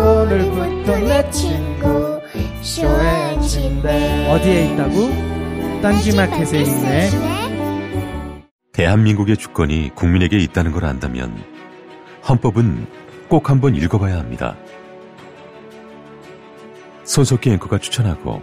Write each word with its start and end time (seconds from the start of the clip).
오늘부터 0.00 0.98
내 0.98 1.30
친구 1.30 2.20
침대 3.50 4.28
어디에 4.28 4.72
있다고? 4.72 5.80
딴지마켓에 5.82 6.60
있네 6.60 7.10
대한민국의 8.72 9.36
주권이 9.36 9.90
국민에게 9.94 10.38
있다는 10.38 10.72
걸 10.72 10.86
안다면 10.86 11.36
헌법은 12.28 12.86
꼭 13.28 13.50
한번 13.50 13.74
읽어봐야 13.76 14.18
합니다. 14.18 14.56
손석희 17.04 17.50
앵커가 17.50 17.78
추천하고 17.78 18.42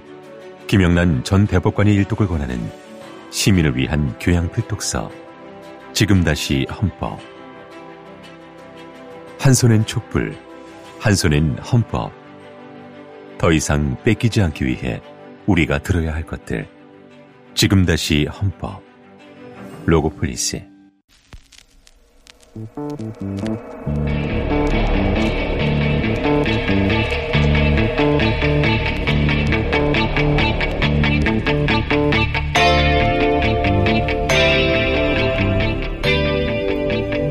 김영란 0.67 1.23
전 1.23 1.47
대법관의 1.47 1.95
일독을 1.95 2.27
권하는 2.27 2.59
시민을 3.29 3.77
위한 3.77 4.15
교양 4.19 4.51
필독서 4.51 5.09
지금 5.93 6.23
다시 6.23 6.67
헌법 6.69 7.19
한 9.39 9.53
손엔 9.53 9.85
촛불 9.85 10.35
한 10.99 11.15
손엔 11.15 11.57
헌법 11.59 12.11
더 13.37 13.51
이상 13.51 13.95
뺏기지 14.03 14.41
않기 14.41 14.65
위해 14.65 15.01
우리가 15.45 15.79
들어야 15.79 16.13
할 16.13 16.23
것들 16.23 16.67
지금 17.53 17.85
다시 17.85 18.25
헌법 18.25 18.81
로고폴리스 19.85 20.61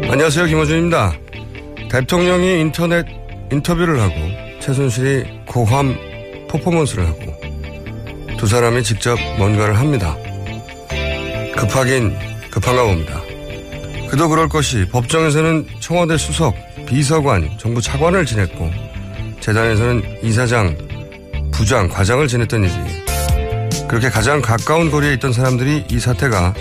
안녕하세요. 0.08 0.46
김호준입니다. 0.46 1.12
대통령이 1.90 2.60
인터넷 2.60 3.25
인터뷰를 3.50 4.00
하고 4.00 4.14
최순실이 4.60 5.44
고함 5.46 5.96
퍼포먼스를 6.48 7.06
하고 7.06 7.34
두 8.38 8.46
사람이 8.46 8.82
직접 8.82 9.18
뭔가를 9.38 9.78
합니다. 9.78 10.16
급하긴 11.56 12.14
급한가 12.50 12.84
봅니다. 12.84 13.20
그도 14.10 14.28
그럴 14.28 14.48
것이 14.48 14.86
법정에서는 14.88 15.66
청와대 15.80 16.16
수석, 16.16 16.54
비서관, 16.86 17.50
정부 17.58 17.80
차관을 17.80 18.24
지냈고 18.24 18.70
재단에서는 19.40 20.02
이사장, 20.22 20.76
부장, 21.52 21.88
과장을 21.88 22.26
지냈던 22.28 22.64
일이 22.64 23.06
그렇게 23.88 24.10
가장 24.10 24.42
가까운 24.42 24.90
거리에 24.90 25.14
있던 25.14 25.32
사람들이 25.32 25.86
이 25.90 25.98
사태가 25.98 26.54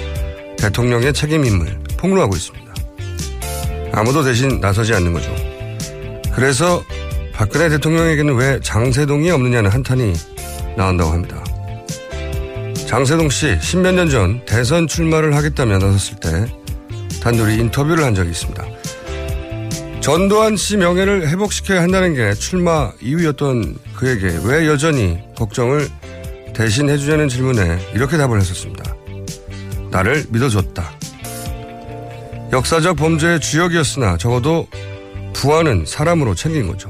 대통령의 0.57 1.13
책임임을 1.13 1.79
폭로하고 1.97 2.35
있습니다. 2.35 2.65
아무도 3.91 4.23
대신 4.23 4.59
나서지 4.59 4.93
않는 4.93 5.13
거죠. 5.13 5.44
그래서 6.35 6.83
박근혜 7.33 7.69
대통령에게는 7.69 8.35
왜 8.35 8.59
장세동이 8.61 9.31
없느냐는 9.31 9.71
한탄이 9.71 10.13
나온다고 10.77 11.11
합니다. 11.11 11.43
장세동 12.87 13.29
씨 13.29 13.57
십몇 13.61 13.95
년 13.95 14.09
전 14.09 14.45
대선 14.45 14.87
출마를 14.87 15.35
하겠다며 15.35 15.79
나섰을 15.79 16.19
때 16.19 16.45
단둘이 17.21 17.55
인터뷰를 17.55 18.03
한 18.03 18.13
적이 18.13 18.31
있습니다. 18.31 18.63
전두환 20.01 20.55
씨 20.55 20.77
명예를 20.77 21.27
회복시켜야 21.29 21.81
한다는 21.81 22.13
게 22.13 22.33
출마 22.35 22.91
이유였던 23.01 23.77
그에게 23.95 24.37
왜 24.43 24.67
여전히 24.67 25.17
걱정을 25.35 25.89
대신 26.53 26.89
해 26.89 26.97
주자는 26.97 27.27
질문에 27.27 27.79
이렇게 27.95 28.17
답을 28.17 28.39
했었습니다. 28.39 28.95
나를 29.89 30.25
믿어줬다. 30.29 30.91
역사적 32.53 32.97
범죄의 32.97 33.39
주역이었으나 33.39 34.17
적어도 34.17 34.67
부하는 35.35 35.85
사람으로 35.85 36.33
챙긴 36.33 36.67
거죠. 36.67 36.89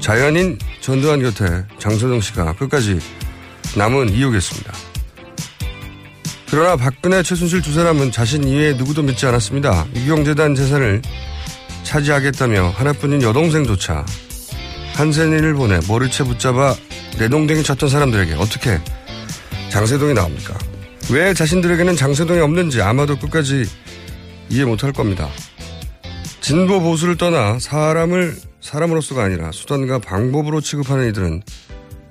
자연인 0.00 0.58
전두환 0.80 1.22
곁에 1.22 1.64
장소동 1.78 2.20
씨가 2.20 2.54
끝까지 2.54 2.98
남은 3.76 4.10
이유겠습니다. 4.10 4.72
그러나 6.50 6.76
박근혜, 6.76 7.22
최순실 7.22 7.62
두 7.62 7.72
사람은 7.72 8.12
자신 8.12 8.46
이외에 8.46 8.74
누구도 8.74 9.02
믿지 9.02 9.26
않았습니다. 9.26 9.86
유경재단 9.96 10.54
재산을 10.54 11.00
차지하겠다며 11.84 12.74
하나뿐인 12.76 13.22
여동생조차 13.22 14.04
한센이를 14.94 15.54
보내 15.54 15.80
머리채 15.88 16.24
붙잡아 16.24 16.74
내동댕이 17.18 17.62
쳤던 17.62 17.88
사람들에게 17.88 18.34
어떻게 18.34 18.78
장세동이 19.70 20.14
나옵니까? 20.14 20.56
왜 21.10 21.34
자신들에게는 21.34 21.96
장세동이 21.96 22.40
없는지 22.40 22.80
아마도 22.82 23.18
끝까지 23.18 23.64
이해 24.50 24.64
못할 24.64 24.92
겁니다. 24.92 25.28
진보 26.44 26.78
보수를 26.78 27.16
떠나 27.16 27.58
사람을 27.58 28.36
사람으로서가 28.60 29.24
아니라 29.24 29.50
수단과 29.50 29.98
방법으로 30.00 30.60
취급하는 30.60 31.08
이들은 31.08 31.42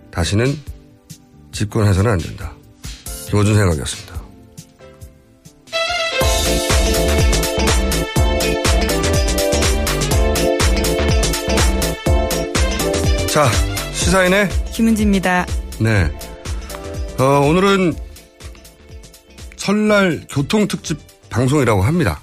다시는 0.09 0.57
집권해서는 1.51 2.09
안 2.09 2.17
된다. 2.17 2.51
김호준 3.29 3.55
생각이었습니다. 3.55 4.23
자, 13.31 13.51
시사인의 13.93 14.49
김은지입니다. 14.73 15.45
네. 15.79 16.11
어, 17.19 17.23
오늘은 17.47 17.93
설날 19.57 20.25
교통특집 20.27 20.97
방송이라고 21.29 21.83
합니다. 21.83 22.19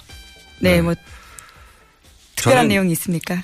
네, 0.59 0.81
뭐 0.81 0.93
특별한 2.41 2.67
내용이 2.67 2.91
있습니까? 2.93 3.43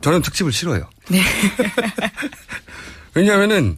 저는 0.00 0.22
특집을 0.22 0.52
싫어요. 0.52 0.88
네. 1.08 1.20
왜냐하면은 3.14 3.76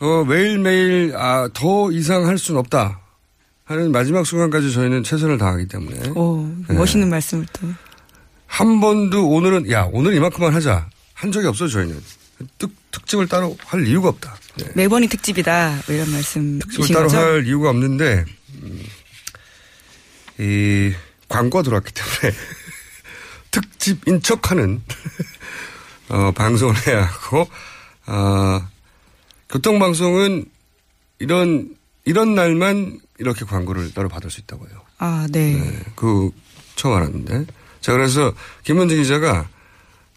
어, 0.00 0.24
매일매일 0.24 1.14
아, 1.16 1.48
더 1.52 1.90
이상 1.92 2.26
할 2.26 2.38
수는 2.38 2.58
없다 2.60 3.00
하는 3.64 3.92
마지막 3.92 4.24
순간까지 4.26 4.72
저희는 4.72 5.02
최선을 5.02 5.38
다하기 5.38 5.68
때문에 5.68 6.10
오, 6.10 6.46
네. 6.68 6.74
멋있는 6.74 7.08
말씀을 7.10 7.46
또. 7.52 7.68
한 8.46 8.80
번도 8.80 9.28
오늘은 9.28 9.70
야 9.70 9.88
오늘 9.92 10.14
이만큼만 10.14 10.54
하자 10.54 10.88
한 11.12 11.32
적이 11.32 11.48
없어요 11.48 11.68
저희는 11.68 12.00
특, 12.58 12.70
특집을 12.90 13.26
따로 13.28 13.56
할 13.66 13.86
이유가 13.86 14.08
없다. 14.08 14.36
네. 14.56 14.66
매번이 14.74 15.08
특집이다. 15.08 15.82
뭐 15.86 15.94
이런 15.94 16.10
말씀이신 16.10 16.58
특집을 16.60 16.88
따로 16.88 17.06
거죠? 17.08 17.16
할 17.18 17.46
이유가 17.46 17.70
없는데 17.70 18.24
음, 18.62 18.82
이 20.38 20.92
광고가 21.28 21.62
들어왔기 21.62 21.92
때문에 21.92 22.36
특집인 23.54 24.20
척하는 24.20 24.82
어, 26.10 26.32
방송을 26.32 26.74
해야 26.86 27.04
하고 27.04 27.48
어, 28.06 28.66
교통방송은 29.48 30.46
이런 31.20 31.76
이런 32.04 32.34
날만 32.34 33.00
이렇게 33.18 33.44
광고를 33.44 33.94
따로 33.94 34.08
받을 34.08 34.30
수 34.30 34.40
있다고 34.40 34.66
해요. 34.68 34.80
아, 34.98 35.28
네. 35.30 35.54
네, 35.54 35.80
그 35.94 36.30
처음 36.74 36.96
알았는데. 36.96 37.46
자 37.80 37.92
그래서 37.92 38.32
김원진 38.64 38.98
기자가 39.02 39.48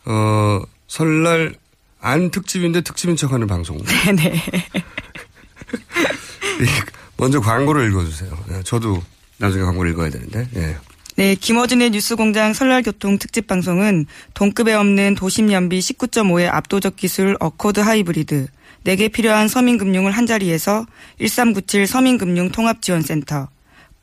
어 0.05 0.61
설날 0.87 1.53
안 1.99 2.31
특집인데 2.31 2.81
특집인 2.81 3.15
척하는 3.15 3.45
방송. 3.45 3.77
네네. 4.05 4.41
먼저 7.17 7.39
광고를 7.39 7.89
읽어주세요. 7.89 8.45
네, 8.47 8.63
저도 8.63 9.03
나중에 9.37 9.63
광고를 9.63 9.91
읽어야 9.91 10.09
되는데. 10.09 10.49
예. 10.55 10.59
네, 10.59 10.77
김어준의 11.17 11.89
뉴스공장 11.89 12.53
설날 12.53 12.83
교통 12.83 13.17
특집 13.17 13.47
방송은 13.47 14.05
동급에 14.35 14.73
없는 14.73 15.15
도심 15.15 15.51
연비 15.51 15.79
19.5의 15.79 16.47
압도적 16.53 16.95
기술 16.95 17.35
어코드 17.39 17.79
하이브리드, 17.79 18.47
내게 18.83 19.07
필요한 19.07 19.47
서민금융을 19.47 20.11
한자리에서 20.11 20.85
1397 21.19 21.87
서민금융통합지원센터, 21.87 23.49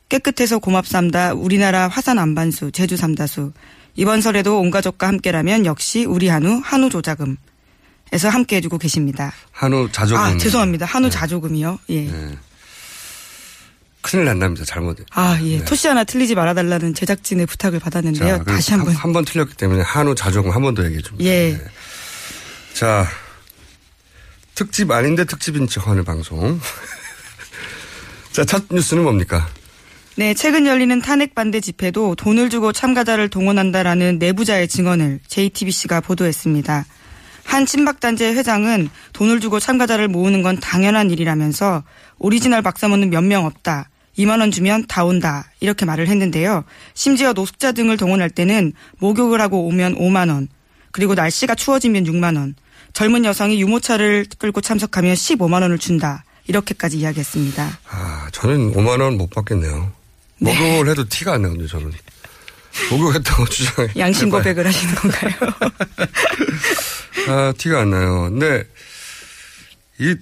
깨끗해서 0.09 0.59
고맙삼다 0.59 1.35
우리나라 1.35 1.87
화산 1.87 2.19
안반수 2.19 2.71
제주 2.71 2.97
삼다수, 2.97 3.53
이번 3.95 4.19
설에도 4.19 4.59
온 4.59 4.69
가족과 4.69 5.07
함께라면 5.07 5.65
역시 5.65 6.03
우리 6.03 6.27
한우 6.27 6.59
한우 6.65 6.89
조자금 6.89 7.37
에서 8.11 8.29
함께 8.29 8.57
해주고 8.57 8.77
계십니다. 8.77 9.31
한우 9.51 9.89
자조금. 9.91 10.21
아, 10.21 10.37
죄송합니다. 10.37 10.85
한우 10.85 11.09
자조금이요. 11.09 11.79
예. 11.89 12.01
네. 12.01 12.37
큰일 14.05 14.25
난답니다. 14.25 14.65
잘못. 14.65 14.97
아, 15.11 15.39
예. 15.41 15.63
토시 15.65 15.87
하나 15.87 16.03
틀리지 16.03 16.35
말아달라는 16.35 16.93
제작진의 16.93 17.47
부탁을 17.47 17.79
받았는데요. 17.79 18.43
그럼 18.43 18.55
다시 18.55 18.71
한 18.71 18.83
번. 18.85 18.93
한 18.93 19.13
번 19.13 19.25
틀렸기 19.25 19.55
때문에 19.57 19.81
한우 19.81 20.13
자조금 20.13 20.51
한 20.51 20.61
번 20.61 20.75
더 20.75 20.85
얘기해 20.85 21.01
줍니다. 21.01 21.25
예. 21.25 21.53
네. 21.57 21.61
자, 22.75 23.07
특집 24.53 24.91
아닌데 24.91 25.25
특집인 25.25 25.67
척 25.67 25.87
하는 25.87 26.03
방송. 26.05 26.59
자, 28.31 28.45
첫 28.45 28.65
뉴스는 28.69 29.03
뭡니까? 29.03 29.47
네, 30.17 30.33
최근 30.35 30.67
열리는 30.67 31.01
탄핵 31.01 31.33
반대 31.33 31.59
집회도 31.59 32.13
돈을 32.15 32.49
주고 32.51 32.71
참가자를 32.71 33.29
동원한다라는 33.29 34.19
내부자의 34.19 34.67
증언을 34.67 35.19
JTBC가 35.27 36.01
보도했습니다. 36.01 36.85
한 37.43 37.65
친박단체 37.65 38.33
회장은 38.33 38.89
돈을 39.13 39.39
주고 39.39 39.59
참가자를 39.59 40.07
모으는 40.09 40.41
건 40.43 40.59
당연한 40.59 41.09
일이라면서 41.11 41.83
오리지널 42.19 42.61
박사모는 42.61 43.09
몇 43.09 43.23
명 43.23 43.45
없다. 43.45 43.89
2만 44.17 44.39
원 44.39 44.51
주면 44.51 44.85
다 44.87 45.03
온다. 45.03 45.49
이렇게 45.59 45.85
말을 45.85 46.07
했는데요. 46.07 46.63
심지어 46.93 47.33
노숙자 47.33 47.71
등을 47.73 47.97
동원할 47.97 48.29
때는 48.29 48.73
목욕을 48.99 49.41
하고 49.41 49.65
오면 49.67 49.95
5만 49.97 50.29
원. 50.29 50.47
그리고 50.91 51.13
날씨가 51.15 51.55
추워지면 51.55 52.05
6만 52.05 52.37
원. 52.37 52.55
젊은 52.93 53.25
여성이 53.25 53.59
유모차를 53.61 54.25
끌고 54.39 54.61
참석하면 54.61 55.15
15만 55.15 55.61
원을 55.61 55.77
준다. 55.77 56.23
이렇게까지 56.47 56.97
이야기했습니다. 56.99 57.79
아, 57.89 58.27
저는 58.31 58.73
5만 58.73 59.01
원 59.01 59.17
못 59.17 59.29
받겠네요. 59.31 59.91
목욕을 60.39 60.89
해도 60.89 61.07
티가 61.09 61.33
안 61.33 61.41
나거든요, 61.41 61.67
저는. 61.67 61.91
목욕했다고 62.91 63.45
주장해. 63.49 63.93
양심 63.97 64.29
고백을 64.29 64.65
하시는 64.65 64.95
건가요? 64.95 65.31
아, 67.27 67.53
티가 67.57 67.81
안 67.81 67.89
나요. 67.89 68.29
근데, 68.29 68.63
이, 69.99 70.15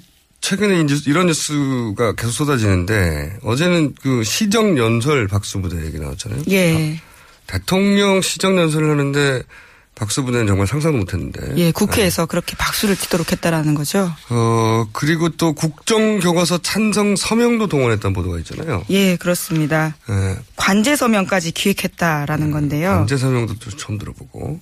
최근에 0.43 0.81
이 0.81 0.83
뉴스, 0.83 1.07
이런 1.07 1.27
뉴스가 1.27 2.15
계속 2.15 2.33
쏟아지는데, 2.33 3.37
어제는 3.43 3.95
그 4.01 4.25
시정 4.25 4.77
연설 4.77 5.25
박수부대 5.29 5.85
얘기 5.85 5.99
나왔잖아요. 5.99 6.43
예. 6.51 6.99
대통령 7.47 8.21
시정 8.21 8.57
연설을 8.57 8.91
하는데, 8.91 9.41
박수부대는 9.95 10.45
정말 10.45 10.67
상상도 10.67 10.97
못 10.97 11.13
했는데. 11.13 11.53
예, 11.55 11.71
국회에서 11.71 12.25
그렇게 12.25 12.57
박수를 12.57 12.97
치도록 12.97 13.31
했다라는 13.31 13.73
거죠. 13.73 14.11
어, 14.31 14.85
그리고 14.91 15.29
또 15.29 15.53
국정 15.53 16.19
교과서 16.19 16.57
찬성 16.57 17.15
서명도 17.15 17.67
동원했다는 17.67 18.13
보도가 18.13 18.39
있잖아요. 18.39 18.83
예, 18.89 19.15
그렇습니다. 19.15 19.95
예, 20.09 20.37
관제 20.57 20.97
서명까지 20.97 21.51
기획했다라는 21.51 22.51
건데요. 22.51 22.89
관제 22.89 23.15
서명도 23.15 23.55
또 23.59 23.69
처음 23.77 23.97
들어보고. 23.97 24.59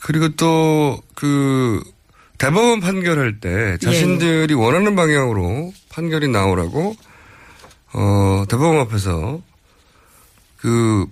그리고 0.00 0.30
또, 0.30 1.00
그, 1.14 1.80
대법원 2.38 2.80
판결할 2.80 3.40
때 3.40 3.78
자신들이 3.78 4.54
원하는 4.54 4.94
방향으로 4.94 5.72
판결이 5.88 6.28
나오라고, 6.28 6.96
어, 7.92 8.44
대법원 8.48 8.80
앞에서 8.80 9.42
그 10.56 11.06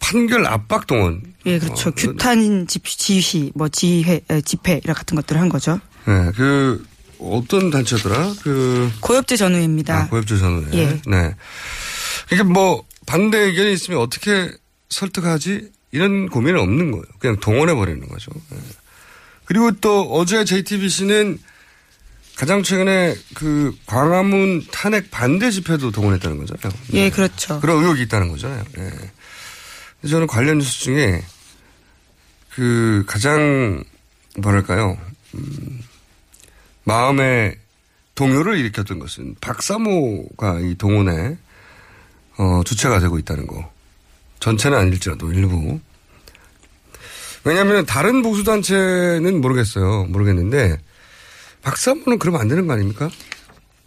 판결 0.00 0.46
압박 0.46 0.86
동원. 0.86 1.22
예, 1.46 1.58
그렇죠. 1.58 1.90
어, 1.90 1.92
규탄 1.96 2.66
집, 2.66 2.84
지휘, 2.84 3.52
뭐 3.54 3.68
지회, 3.68 4.20
에, 4.28 4.40
집회 4.40 4.80
이런 4.82 4.94
같은 4.94 5.14
것들을 5.16 5.40
한 5.40 5.48
거죠. 5.48 5.80
네, 6.06 6.32
그, 6.34 6.84
어떤 7.20 7.70
단체더라? 7.70 8.34
그, 8.42 8.90
고엽제 9.00 9.36
전후입니다. 9.36 9.96
아, 9.96 10.08
고엽제 10.08 10.36
전후회. 10.36 10.76
예. 10.76 10.86
네. 11.06 11.34
그러니까 12.28 12.52
뭐 12.52 12.84
반대 13.06 13.38
의견이 13.38 13.72
있으면 13.72 14.00
어떻게 14.00 14.50
설득하지? 14.88 15.70
이런 15.92 16.28
고민은 16.28 16.58
없는 16.58 16.90
거예요. 16.90 17.04
그냥 17.18 17.36
동원해 17.38 17.74
버리는 17.74 18.06
거죠. 18.08 18.32
예. 18.52 18.56
그리고 19.44 19.72
또 19.72 20.02
어제 20.12 20.44
JTBC는 20.44 21.38
가장 22.36 22.62
최근에 22.62 23.14
그 23.34 23.76
광화문 23.86 24.64
탄핵 24.70 25.10
반대 25.10 25.50
집회도 25.50 25.90
동원했다는 25.90 26.38
거잖아요. 26.38 26.80
예, 26.94 27.10
그렇죠. 27.10 27.60
그런 27.60 27.82
의혹이 27.82 28.02
있다는 28.02 28.30
거잖아요. 28.30 28.64
예. 28.78 28.90
그래서 30.00 30.16
저는 30.16 30.26
관련 30.26 30.58
뉴스 30.58 30.80
중에 30.80 31.22
그 32.50 33.04
가장 33.06 33.84
뭐랄까요, 34.38 34.98
음, 35.34 35.82
마음에 36.84 37.54
동요를 38.14 38.58
일으켰던 38.58 38.98
것은 38.98 39.36
박사모가 39.40 40.60
이 40.60 40.74
동원에 40.76 41.36
어, 42.38 42.62
주체가 42.64 42.98
되고 42.98 43.18
있다는 43.18 43.46
거. 43.46 43.70
전체는 44.40 44.76
아닐지라도 44.76 45.32
일부. 45.32 45.78
왜냐하면 47.44 47.84
다른 47.86 48.22
보수 48.22 48.44
단체는 48.44 49.40
모르겠어요. 49.40 50.04
모르겠는데 50.04 50.78
박사모는 51.62 52.18
그러면 52.18 52.40
안 52.40 52.48
되는 52.48 52.66
거 52.66 52.72
아닙니까? 52.74 53.10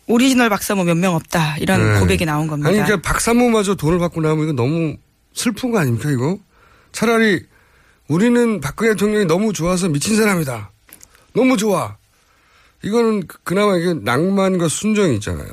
오리지널 0.07 0.49
박사모 0.49 0.83
몇 0.83 0.95
명 0.97 1.15
없다. 1.15 1.57
이런 1.57 1.93
네. 1.93 1.99
고백이 1.99 2.25
나온 2.25 2.47
겁니다. 2.47 2.69
아니, 2.69 2.77
그러니까 2.79 3.01
박사모마저 3.07 3.75
돈을 3.75 3.97
받고 3.99 4.21
나오면 4.21 4.43
이거 4.45 4.53
너무 4.53 4.95
슬픈 5.33 5.71
거 5.71 5.79
아닙니까, 5.79 6.11
이거? 6.11 6.37
차라리 6.91 7.43
우리는 8.07 8.61
박근혜 8.61 8.91
대통령이 8.91 9.25
너무 9.25 9.51
좋아서 9.51 9.89
미친 9.89 10.15
사람이다. 10.15 10.71
너무 11.33 11.57
좋아. 11.57 11.97
이거는 12.83 13.25
그- 13.27 13.39
그나마 13.43 13.77
이게 13.77 13.93
낭만과 13.95 14.67
순정이 14.67 15.15
있잖아요. 15.15 15.47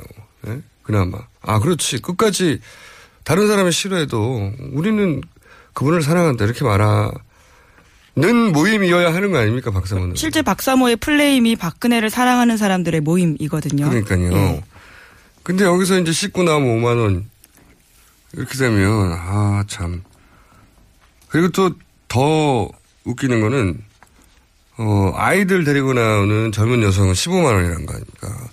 예? 0.47 0.61
그나마. 0.83 1.17
아, 1.41 1.59
그렇지. 1.59 1.99
끝까지 2.01 2.59
다른 3.23 3.47
사람이 3.47 3.71
싫어해도 3.71 4.51
우리는 4.73 5.21
그분을 5.73 6.03
사랑한다. 6.03 6.45
이렇게 6.45 6.63
말하 6.63 7.11
는 8.15 8.51
모임이어야 8.51 9.13
하는 9.13 9.31
거 9.31 9.39
아닙니까, 9.39 9.71
박사모는? 9.71 10.15
실제 10.15 10.41
박사모의 10.43 10.97
플레임이 10.97 11.55
박근혜를 11.55 12.11
사랑하는 12.11 12.57
사람들의 12.57 13.01
모임이거든요. 13.01 13.89
그러니까요. 13.89 14.31
예. 14.33 14.63
근데 15.41 15.63
여기서 15.65 15.99
이제 15.99 16.11
씻고 16.11 16.43
나오면 16.43 16.79
5만 16.81 16.99
원 17.01 17.25
이렇게 18.33 18.55
되면 18.57 19.13
아 19.13 19.63
참. 19.67 20.03
그리고 21.27 21.49
또 21.49 21.71
더 22.13 22.69
웃기는 23.05 23.41
거는 23.41 23.81
어 24.77 25.11
아이들 25.15 25.63
데리고 25.63 25.93
나오는 25.93 26.51
젊은 26.51 26.83
여성은 26.83 27.13
15만 27.13 27.45
원이라는 27.45 27.85
거 27.87 27.93
아닙니까? 27.93 28.47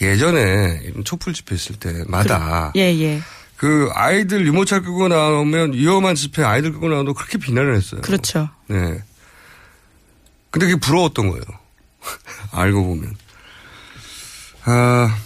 예전에 0.00 0.80
촛불 1.04 1.34
집회 1.34 1.54
있을 1.54 1.76
때마다 1.76 2.72
예, 2.74 2.80
예. 2.80 3.20
그 3.58 3.90
아이들 3.92 4.46
유모차 4.46 4.80
끌고 4.80 5.08
나오면 5.08 5.74
위험한 5.74 6.14
집회 6.14 6.42
아이들 6.42 6.72
끌고 6.72 6.88
나오도 6.88 7.12
그렇게 7.12 7.36
비난을 7.36 7.76
했어요. 7.76 8.00
그렇죠. 8.00 8.48
네. 8.72 9.02
근데 10.50 10.66
그게 10.66 10.76
부러웠던 10.76 11.28
거예요. 11.28 11.44
알고 12.52 12.84
보면. 12.84 13.14
아, 14.64 15.18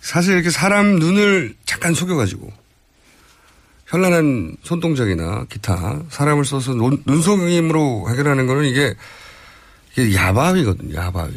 사실 0.00 0.34
이렇게 0.34 0.50
사람 0.50 0.96
눈을 0.96 1.56
잠깐 1.64 1.94
속여가지고, 1.94 2.52
현란한 3.86 4.56
손동작이나 4.62 5.46
기타, 5.48 6.00
사람을 6.10 6.44
써서 6.44 6.74
눈, 6.74 7.02
눈속임으로 7.06 8.08
해결하는 8.10 8.46
거는 8.46 8.64
이게, 8.64 8.94
이게 9.92 10.14
야바위거든요, 10.14 10.94
야바위. 10.94 11.34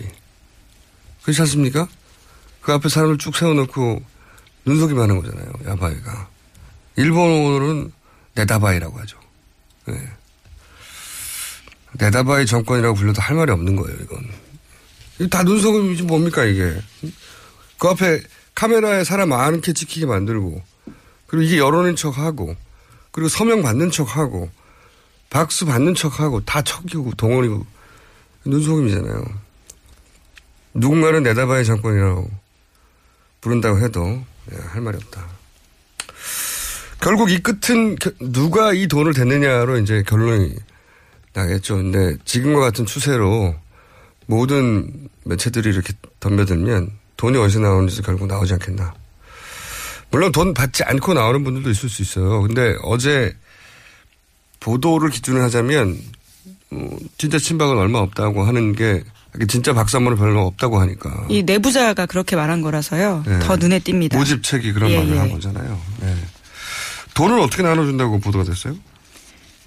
그렇지 1.24 1.42
않습니까? 1.42 1.88
그 2.62 2.74
앞에 2.74 2.90
사람을 2.90 3.18
쭉 3.18 3.36
세워놓고 3.36 4.02
눈속임 4.66 5.00
하는 5.00 5.22
거잖아요, 5.22 5.52
야바위가. 5.68 6.30
일본어로는 6.98 7.92
네다바이라고 8.36 9.00
하죠. 9.00 9.20
네. 9.88 10.15
네다바이 11.98 12.46
정권이라고 12.46 12.96
불러도 12.96 13.22
할 13.22 13.36
말이 13.38 13.52
없는 13.52 13.76
거예요, 13.76 13.98
이건. 14.02 15.30
다 15.30 15.44
눈속임이지 15.44 16.04
뭡니까, 16.04 16.44
이게. 16.44 16.76
그 17.78 17.88
앞에 17.88 18.22
카메라에 18.54 19.04
사람 19.04 19.30
많게 19.30 19.74
찍히게 19.74 20.06
만들고, 20.06 20.62
그리고 21.28 21.44
이게 21.44 21.58
여론인 21.58 21.96
척 21.96 22.18
하고, 22.18 22.56
그리고 23.12 23.30
서명 23.30 23.62
받는 23.62 23.92
척 23.92 24.18
하고, 24.18 24.50
박수 25.30 25.66
받는 25.66 25.96
척 25.96 26.20
하고, 26.20 26.44
다 26.44 26.62
척이고, 26.62 27.14
동원이고, 27.16 27.66
눈속임이잖아요. 28.46 29.24
누군가는 30.74 31.24
네다바이 31.24 31.64
정권이라고 31.66 32.30
부른다고 33.42 33.80
해도, 33.80 34.22
예, 34.52 34.58
할 34.68 34.82
말이 34.82 34.98
없다. 34.98 35.26
결국 37.00 37.32
이 37.32 37.40
끝은 37.40 37.96
겨- 37.96 38.12
누가 38.20 38.74
이 38.74 38.88
돈을 38.88 39.14
댔느냐로 39.14 39.78
이제 39.80 40.04
결론이 40.06 40.56
나겠죠. 41.36 41.76
근데 41.76 42.18
지금과 42.26 42.62
같은 42.62 42.86
추세로 42.86 43.56
모든 44.26 45.10
매체들이 45.26 45.70
이렇게 45.70 45.94
덤벼들면 46.20 46.92
돈이 47.18 47.38
어디서 47.38 47.60
나오는지 47.60 48.02
결국 48.02 48.28
나오지 48.28 48.54
않겠나. 48.54 48.94
물론 50.12 50.32
돈 50.32 50.54
받지 50.54 50.84
않고 50.84 51.14
나오는 51.14 51.44
분들도 51.44 51.70
있을 51.70 51.90
수 51.90 52.02
있어요. 52.02 52.42
근데 52.42 52.76
어제 52.84 53.36
보도를 54.62 55.10
기준으로 55.10 55.44
하자면 55.44 56.00
어, 56.72 56.90
진짜 57.18 57.38
친박은 57.38 57.78
얼마 57.78 58.00
없다고 58.00 58.44
하는 58.44 58.74
게 58.74 59.04
진짜 59.50 59.74
박사모는 59.74 60.18
별로 60.18 60.46
없다고 60.48 60.80
하니까 60.80 61.28
이 61.30 61.44
내부자가 61.44 62.06
그렇게 62.06 62.36
말한 62.36 62.62
거라서요. 62.62 63.24
네. 63.28 63.40
더 63.40 63.58
눈에 63.58 63.80
띕니다. 63.80 64.16
모집책이 64.16 64.72
그런 64.72 64.92
예, 64.92 64.98
말을 64.98 65.16
예. 65.16 65.20
한 65.20 65.32
거잖아요. 65.32 65.82
네. 66.00 66.16
돈을 67.14 67.40
어떻게 67.40 67.64
나눠준다고 67.64 68.20
보도가 68.20 68.46
됐어요? 68.46 68.76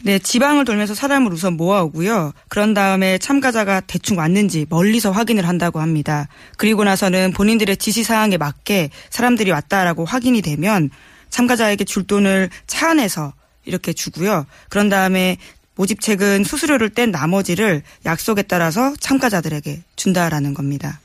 네, 0.02 0.18
지방을 0.18 0.64
돌면서 0.64 0.94
사람을 0.94 1.32
우선 1.32 1.56
모아오고요. 1.56 2.32
그런 2.48 2.72
다음에 2.72 3.18
참가자가 3.18 3.80
대충 3.80 4.18
왔는지 4.18 4.66
멀리서 4.68 5.10
확인을 5.10 5.46
한다고 5.48 5.80
합니다. 5.80 6.28
그리고 6.56 6.84
나서는 6.84 7.32
본인들의 7.32 7.76
지시 7.78 8.04
사항에 8.04 8.36
맞게 8.36 8.90
사람들이 9.10 9.50
왔다라고 9.50 10.04
확인이 10.04 10.40
되면 10.40 10.90
참가자에게 11.30 11.84
줄 11.84 12.06
돈을 12.06 12.48
차 12.66 12.90
안에서 12.90 13.32
이렇게 13.64 13.92
주고요. 13.92 14.46
그런 14.68 14.88
다음에 14.88 15.36
모집책은 15.74 16.44
수수료를 16.44 16.90
뗀 16.90 17.10
나머지를 17.10 17.82
약속에 18.04 18.42
따라서 18.42 18.94
참가자들에게 18.98 19.82
준다라는 19.96 20.54
겁니다. 20.54 21.00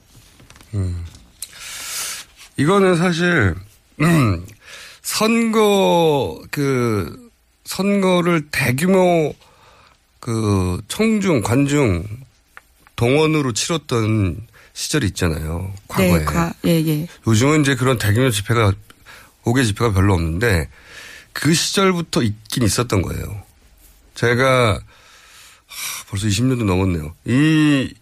이거는 2.58 2.98
사실 2.98 3.56
음, 4.02 4.46
선거 5.02 6.42
그 6.50 7.23
선거를 7.65 8.48
대규모 8.51 9.34
그 10.20 10.82
청중 10.88 11.41
관중 11.41 12.05
동원으로 12.96 13.53
치렀던 13.53 14.48
시절이 14.74 15.08
있잖아요. 15.08 15.74
과거에. 15.88 16.20
네, 16.20 16.25
과, 16.25 16.53
예, 16.65 16.70
예. 16.86 17.08
요즘은 17.27 17.62
이제 17.62 17.75
그런 17.75 17.98
대규모 17.98 18.29
집회가 18.29 18.74
5개 19.43 19.65
집회가 19.65 19.91
별로 19.91 20.13
없는데 20.13 20.70
그 21.32 21.53
시절부터 21.53 22.24
있긴 22.24 22.63
있었던 22.63 23.01
거예요. 23.01 23.43
제가 24.15 24.74
하, 24.74 26.05
벌써 26.10 26.27
20년도 26.27 26.63
넘었네요. 26.63 27.13
이 27.25 27.93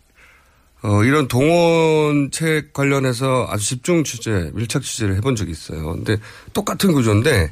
어, 0.83 1.03
이런 1.03 1.27
동원책 1.27 2.73
관련해서 2.73 3.47
아주 3.49 3.65
집중 3.65 4.03
취재, 4.03 4.49
밀착 4.53 4.81
취재를 4.81 5.15
해본 5.17 5.35
적이 5.35 5.51
있어요. 5.51 5.93
근데 5.93 6.17
똑같은 6.53 6.91
구조인데 6.91 7.51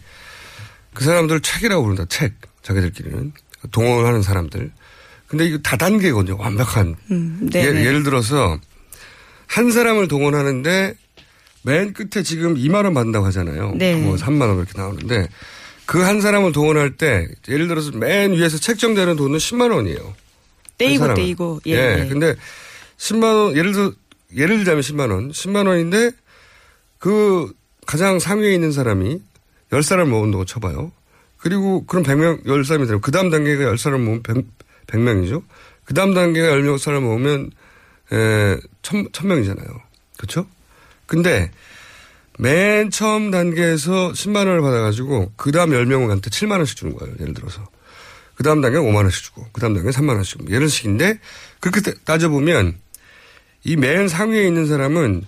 그 1.00 1.06
사람들 1.06 1.40
책이라고 1.40 1.82
부른다. 1.82 2.04
책. 2.10 2.34
자기들끼리는. 2.62 3.32
동원하는 3.72 4.22
사람들. 4.22 4.70
근데 5.28 5.46
이거 5.46 5.58
다단계거든요. 5.60 6.36
완벽한. 6.38 6.98
음, 7.10 7.50
네. 7.54 7.66
예, 7.66 7.72
네. 7.72 7.86
예를 7.86 8.04
들어서 8.04 8.60
한 9.48 9.72
사람을 9.72 10.10
동원하는데 10.10 10.94
맨 11.62 11.94
끝에 11.94 12.22
지금 12.22 12.56
2만 12.56 12.84
원 12.84 12.94
받는다고 12.94 13.26
하잖아요. 13.28 13.76
네. 13.78 13.96
뭐 13.96 14.18
3만 14.18 14.42
원 14.42 14.58
이렇게 14.58 14.74
나오는데 14.76 15.30
그 15.86 16.04
한 16.04 16.20
사람을 16.20 16.52
동원할 16.52 16.98
때 16.98 17.30
예를 17.48 17.70
들어서 17.70 17.92
맨 17.92 18.34
위에서 18.34 18.58
책정되는 18.58 19.16
돈은 19.16 19.38
10만 19.38 19.74
원이에요. 19.74 20.16
떼이고. 20.78 21.14
떼이고. 21.14 21.62
예, 21.68 21.72
예. 21.76 22.00
예. 22.04 22.08
근데 22.10 22.36
10만 22.98 23.24
원 23.24 23.56
예를 23.56 23.72
들어 23.72 23.94
예를 24.36 24.58
들자면 24.58 24.82
10만 24.82 25.12
원. 25.12 25.32
10만 25.32 25.66
원인데 25.66 26.12
그 26.98 27.54
가장 27.86 28.20
상위에 28.20 28.54
있는 28.54 28.74
사람이 28.74 29.22
10사람 29.72 30.08
모은다고 30.10 30.46
쳐봐요. 30.46 30.92
그리고 31.38 31.86
그럼 31.86 32.04
100명 32.04 32.44
10사람이 32.46 32.86
되면 32.88 33.02
그 33.02 33.12
다음 33.12 33.30
단계가 33.30 33.72
10사람 33.74 34.00
모으면 34.02 34.24
100, 34.24 34.46
100명이죠. 34.88 35.44
그 35.86 35.94
다음 35.94 36.14
단계가 36.14 36.56
10사람 36.56 37.02
모으면 37.02 37.52
에, 38.12 38.58
1000, 38.82 39.10
1000명이잖아요. 39.12 39.80
그렇죠? 40.18 40.48
근데 41.06 41.52
맨 42.38 42.90
처음 42.90 43.32
단계에서 43.32 44.12
10만 44.14 44.38
원을 44.48 44.62
받아가지고 44.62 45.34
그 45.36 45.52
다음 45.52 45.72
10명한테 45.72 46.28
7만 46.30 46.52
원씩 46.58 46.78
주는 46.78 46.96
거예요. 46.96 47.14
예를 47.20 47.34
들어서. 47.34 47.68
그 48.36 48.44
다음 48.44 48.62
단계 48.62 48.78
5만 48.78 48.96
원씩 48.96 49.24
주고 49.24 49.46
그 49.52 49.60
다음 49.60 49.74
단계 49.74 49.90
3만 49.90 50.16
원씩 50.16 50.40
주고 50.40 50.46
이런 50.54 50.68
식인데 50.70 51.20
그렇게 51.60 51.82
따- 51.82 51.92
따져보면 52.06 52.78
이 53.66 53.76
맨 53.76 54.08
상위에 54.08 54.48
있는 54.48 54.66
사람은 54.68 55.24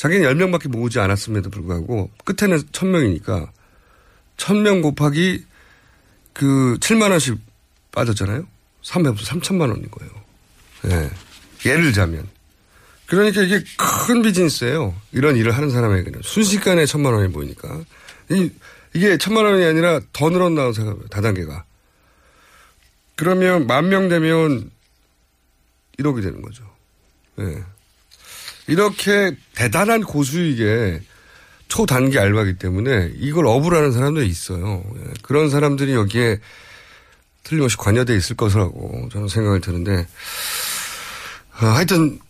자기는 0.00 0.34
10명밖에 0.34 0.66
모으지 0.68 0.98
않았음에도 0.98 1.50
불구하고 1.50 2.10
끝에는 2.24 2.58
1000명이니까 2.72 3.50
1000명 4.38 4.80
곱하기 4.80 5.44
그 6.32 6.78
7만 6.80 7.10
원씩 7.10 7.36
빠졌잖아요. 7.92 8.46
300, 8.82 9.16
3천만 9.16 9.68
원인 9.68 9.90
거예요. 9.90 10.12
예. 10.86 11.10
예를 11.68 11.82
들자면. 11.82 12.26
그러니까 13.04 13.42
이게 13.42 13.62
큰 14.06 14.22
비즈니스예요. 14.22 14.94
이런 15.12 15.36
일을 15.36 15.54
하는 15.54 15.68
사람에게는. 15.68 16.20
순식간에 16.22 16.86
천만 16.86 17.12
원이 17.12 17.30
보이니까. 17.30 17.84
이, 18.30 18.50
이게 18.94 19.18
천만 19.18 19.44
원이 19.44 19.62
아니라 19.66 20.00
더 20.14 20.30
늘어나고 20.30 20.72
생각해요. 20.72 21.08
다단계가. 21.08 21.64
그러면 23.16 23.66
만 23.66 23.90
명 23.90 24.08
되면 24.08 24.70
1억이 25.98 26.22
되는 26.22 26.40
거죠. 26.40 26.64
예. 27.40 27.62
이렇게 28.70 29.36
대단한 29.54 30.02
고수익의 30.02 31.00
초단기 31.66 32.18
알바기 32.18 32.54
때문에 32.54 33.12
이걸 33.16 33.46
업으라는 33.46 33.92
사람들이 33.92 34.28
있어요. 34.28 34.84
예. 34.96 35.12
그런 35.22 35.50
사람들이 35.50 35.92
여기에 35.92 36.38
틀림없이 37.42 37.76
관여돼 37.76 38.16
있을 38.16 38.36
것이라고 38.36 39.08
저는 39.10 39.28
생각을 39.28 39.60
드는데 39.60 40.06
어, 41.60 41.66
하여튼 41.66 42.20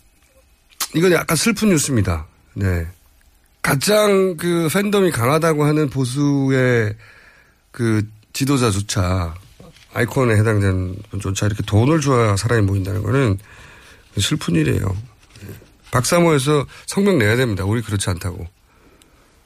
이건 0.95 1.11
약간 1.11 1.37
슬픈 1.37 1.69
뉴스입니다. 1.69 2.25
네. 2.55 2.87
가장 3.61 4.35
그 4.37 4.67
팬덤이 4.73 5.11
강하다고 5.11 5.63
하는 5.63 5.89
보수의 5.89 6.95
그 7.69 8.07
지도자조차 8.33 9.35
아이콘에 9.93 10.35
해당되는 10.37 10.95
분조차 11.11 11.45
이렇게 11.45 11.61
돈을 11.63 12.01
줘야 12.01 12.35
사람이 12.35 12.63
모인다는 12.63 13.03
거는 13.03 13.37
슬픈 14.17 14.55
일이에요. 14.55 15.10
예. 15.91 15.97
박사모에서 15.97 16.65
성명 16.87 17.17
내야 17.17 17.35
됩니다. 17.35 17.65
우리 17.65 17.81
그렇지 17.81 18.09
않다고. 18.09 18.47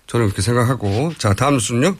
저는 0.07 0.27
그렇게 0.27 0.41
생각하고. 0.41 1.13
자, 1.17 1.33
다음 1.33 1.55
뉴스는요? 1.55 1.97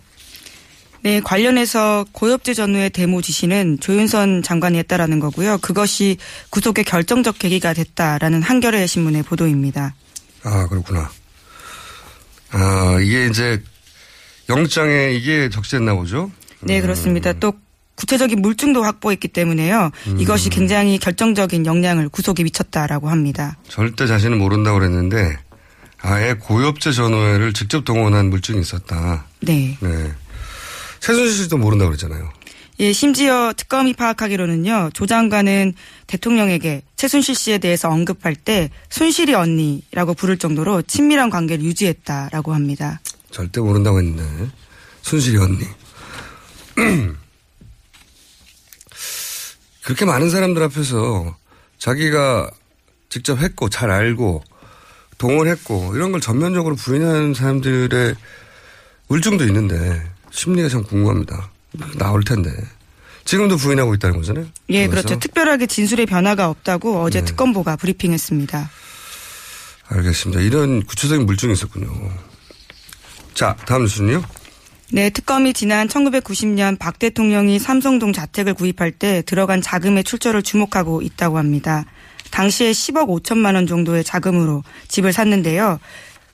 네, 1.02 1.22
관련해서 1.22 2.06
고엽제 2.12 2.56
전후의 2.56 2.90
데모 2.90 3.22
지시는 3.22 3.80
조윤선 3.80 4.42
장관이 4.42 4.78
했다라는 4.80 5.20
거고요. 5.20 5.60
그것이 5.60 6.18
구속의 6.50 6.84
결정적 6.84 7.38
계기가 7.38 7.74
됐다라는 7.74 8.42
한겨레 8.42 8.88
신문의 8.88 9.22
보도입니다. 9.24 9.94
아, 10.44 10.68
그렇구나. 10.68 11.12
아, 12.52 13.00
이게 13.02 13.28
이제 13.28 13.62
영장에 14.50 15.12
이게 15.14 15.50
적시됐나 15.50 15.94
보죠? 15.96 16.32
네, 16.62 16.82
그렇습니다. 16.82 17.34
또 17.34 17.54
구체적인 17.96 18.42
물증도 18.42 18.84
확보했기 18.84 19.28
때문에요. 19.30 19.92
음. 20.08 20.20
이것이 20.20 20.50
굉장히 20.50 20.98
결정적인 20.98 21.66
영향을 21.66 22.10
구속에 22.10 22.44
미쳤다라고 22.44 23.10
합니다. 23.10 23.58
절대 23.68 24.08
자신은 24.08 24.38
모른다고 24.38 24.80
그랬는데 24.80 25.38
아예 26.02 26.34
고엽제 26.34 26.92
전후회를 26.92 27.54
직접 27.54 27.84
동원한 27.86 28.30
물증이 28.30 28.60
있었다. 28.60 29.26
네. 29.42 29.78
네. 29.80 30.12
최순실 31.00 31.44
씨도 31.44 31.58
모른다고 31.58 31.92
그랬잖아요. 31.92 32.30
예, 32.80 32.92
심지어 32.92 33.54
특검이 33.56 33.94
파악하기로는요, 33.94 34.90
조 34.94 35.06
장관은 35.06 35.74
대통령에게 36.08 36.82
최순실 36.98 37.34
씨에 37.36 37.58
대해서 37.58 37.90
언급할 37.90 38.36
때 38.36 38.70
순실이 38.90 39.34
언니라고 39.34 40.14
부를 40.14 40.38
정도로 40.38 40.82
친밀한 40.82 41.30
관계를 41.30 41.64
유지했다라고 41.64 42.54
합니다. 42.54 43.00
절대 43.32 43.62
모른다고 43.62 44.00
했는데 44.00 44.52
순실이 45.04 45.38
언니. 45.38 45.66
그렇게 49.86 50.04
많은 50.04 50.32
사람들 50.32 50.64
앞에서 50.64 51.38
자기가 51.78 52.50
직접 53.10 53.38
했고 53.38 53.70
잘 53.70 53.92
알고 53.92 54.44
동원했고 55.20 55.96
이런 55.96 56.12
걸 56.12 56.20
전면적으로 56.20 56.76
부인하는 56.76 57.36
사람들의 57.36 58.16
물증도 59.08 59.46
있는데 59.46 60.04
심리가 60.32 60.70
참 60.70 60.84
궁금합니다. 60.84 61.52
나올 61.98 62.24
텐데. 62.24 62.52
지금도 63.26 63.58
부인하고 63.58 63.94
있다는 63.96 64.18
거잖아요. 64.18 64.46
예, 64.70 64.88
그래서? 64.88 65.08
그렇죠. 65.08 65.20
특별하게 65.20 65.68
진술의 65.68 66.06
변화가 66.08 66.50
없다고 66.50 67.02
어제 67.02 67.20
네. 67.20 67.26
특검보가 67.26 67.76
브리핑했습니다. 67.76 68.70
알겠습니다. 69.88 70.42
이런 70.42 70.84
구체적인 70.84 71.26
물증이 71.26 71.54
있었군요. 71.54 71.92
자, 73.34 73.56
다음 73.68 73.84
뉴스는요? 73.84 74.24
네, 74.96 75.10
특검이 75.10 75.52
지난 75.52 75.90
1990년 75.90 76.80
박 76.80 77.00
대통령이 77.00 77.60
삼성동 77.60 78.14
자택을 78.14 78.54
구입할 78.54 78.94
때 78.94 79.24
들어간 79.24 79.62
자금의 79.62 80.06
출처를 80.06 80.42
주목하고 80.42 81.02
있다고 81.02 81.38
합니다. 81.38 81.84
당시에 82.32 82.72
10억 82.72 83.10
5천만 83.10 83.56
원 83.56 83.68
정도의 83.68 84.06
자금으로 84.06 84.64
집을 84.88 85.12
샀는데요. 85.12 85.82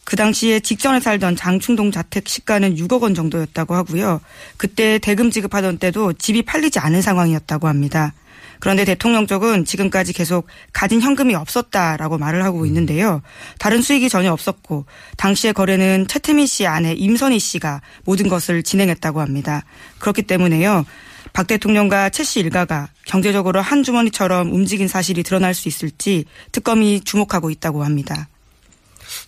그 0.04 0.16
당시에 0.16 0.60
직전에 0.60 1.00
살던 1.00 1.38
장충동 1.38 1.90
자택 1.90 2.28
시가는 2.28 2.76
6억 2.76 3.02
원 3.02 3.16
정도였다고 3.16 3.74
하고요. 3.74 4.22
그때 4.58 5.00
대금 5.00 5.32
지급하던 5.32 5.80
때도 5.80 6.14
집이 6.14 6.44
팔리지 6.44 6.78
않은 6.78 7.02
상황이었다고 7.02 7.68
합니다. 7.68 8.14
그런데 8.62 8.86
대통령 8.86 9.28
쪽은 9.28 9.66
지금까지 9.66 10.14
계속 10.14 10.48
가진 10.72 11.02
현금이 11.02 11.36
없었다라고 11.36 12.18
말을 12.18 12.46
하고 12.46 12.66
있는데요. 12.68 13.22
다른 13.60 13.82
수익이 13.82 14.08
전혀 14.08 14.32
없었고 14.32 14.86
당시의 15.18 15.54
거래는 15.54 16.08
최태민 16.08 16.46
씨 16.46 16.66
아내 16.68 16.94
임선희 16.94 17.40
씨가 17.40 17.82
모든 18.06 18.30
것을 18.30 18.64
진행했다고 18.64 19.20
합니다. 19.20 19.66
그렇기 20.00 20.22
때문에요. 20.22 20.86
박 21.34 21.48
대통령과 21.48 22.10
최 22.12 22.24
씨 22.24 22.40
일가가 22.40 22.90
경제적으로 23.06 23.62
한 23.62 23.84
주머니처럼 23.84 24.54
움직인 24.54 24.88
사실이 24.88 25.24
드러날 25.24 25.54
수 25.56 25.68
있을지 25.68 26.26
특검이 26.52 27.02
주목하고 27.02 27.50
있다고 27.50 27.84
합니다. 27.84 28.28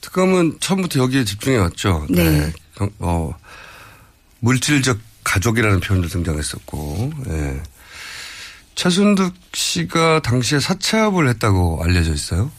특검은 0.02 0.58
처음부터 0.60 1.00
여기에 1.00 1.24
집중해 1.25 1.58
왔죠. 1.58 2.06
네. 2.10 2.54
경- 2.75 2.92
어, 3.00 3.34
물질적 4.42 5.00
가족이라는 5.24 5.80
표현도 5.80 6.10
등장했었고, 6.10 7.12
예. 7.30 7.62
최순득 8.75 9.34
씨가 9.53 10.22
당시에 10.22 10.60
사채업을 10.60 11.27
했다고 11.30 11.84
알려져 11.84 12.13
있어요. 12.13 12.51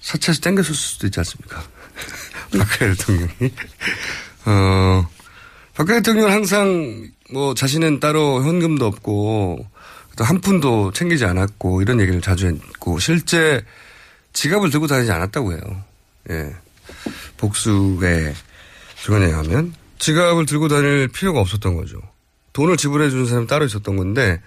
사채에서 0.00 0.40
땡겼을 0.40 0.74
수도 0.74 1.06
있지 1.06 1.20
않습니까? 1.20 1.62
박근혜 2.58 2.94
대통령이. 2.94 3.52
어, 4.46 5.08
박근혜 5.74 6.00
대통령은 6.00 6.32
항상 6.32 7.08
뭐 7.32 7.54
자신은 7.54 8.00
따로 8.00 8.42
현금도 8.42 8.86
없고, 8.86 9.66
또 10.16 10.24
한 10.24 10.40
푼도 10.40 10.92
챙기지 10.92 11.24
않았고, 11.24 11.82
이런 11.82 12.00
얘기를 12.00 12.20
자주 12.20 12.46
했고, 12.48 12.98
실제 12.98 13.64
지갑을 14.32 14.70
들고 14.70 14.86
다니지 14.86 15.10
않았다고 15.12 15.52
해요. 15.52 15.60
예. 16.30 16.54
복수의 17.36 18.34
증언에 19.02 19.26
의하면 19.26 19.74
지갑을 19.98 20.46
들고 20.46 20.68
다닐 20.68 21.08
필요가 21.08 21.40
없었던 21.40 21.76
거죠. 21.76 22.00
돈을 22.52 22.76
지불해 22.76 23.10
주는 23.10 23.26
사람이 23.26 23.46
따로 23.46 23.64
있었던 23.64 23.96
건데, 23.96 24.40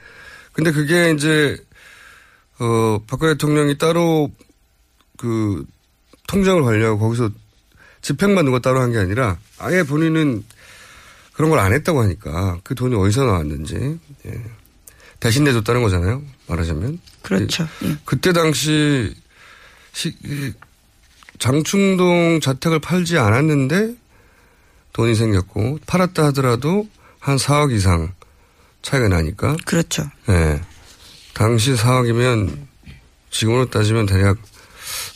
근데 0.53 0.71
그게 0.71 1.11
이제, 1.11 1.57
어, 2.59 2.99
박근혜 3.07 3.33
대통령이 3.33 3.77
따로 3.77 4.31
그 5.17 5.65
통장을 6.27 6.61
관리하고 6.63 6.99
거기서 6.99 7.29
집행만 8.01 8.45
누가 8.45 8.59
따로 8.59 8.79
한 8.81 8.91
게 8.91 8.97
아니라 8.99 9.37
아예 9.57 9.83
본인은 9.83 10.43
그런 11.33 11.49
걸 11.49 11.59
안 11.59 11.73
했다고 11.73 12.01
하니까 12.01 12.59
그 12.63 12.75
돈이 12.75 12.95
어디서 12.95 13.25
나왔는지, 13.25 13.99
예. 14.27 14.43
대신 15.19 15.43
내줬다는 15.45 15.81
거잖아요. 15.81 16.21
말하자면. 16.47 16.99
그렇죠. 17.21 17.67
예. 17.83 17.97
그때 18.05 18.33
당시 18.33 19.15
시, 19.93 20.09
이 20.23 20.53
장충동 21.39 22.39
자택을 22.41 22.79
팔지 22.79 23.17
않았는데 23.17 23.95
돈이 24.93 25.15
생겼고 25.15 25.79
팔았다 25.87 26.25
하더라도 26.27 26.87
한 27.19 27.37
4억 27.37 27.71
이상 27.73 28.13
차이가 28.83 29.07
나니까. 29.07 29.57
그렇죠. 29.65 30.03
예. 30.29 30.61
당시 31.33 31.73
4억이면 31.73 32.55
지금으로 33.31 33.69
따지면 33.71 34.05
대략 34.05 34.37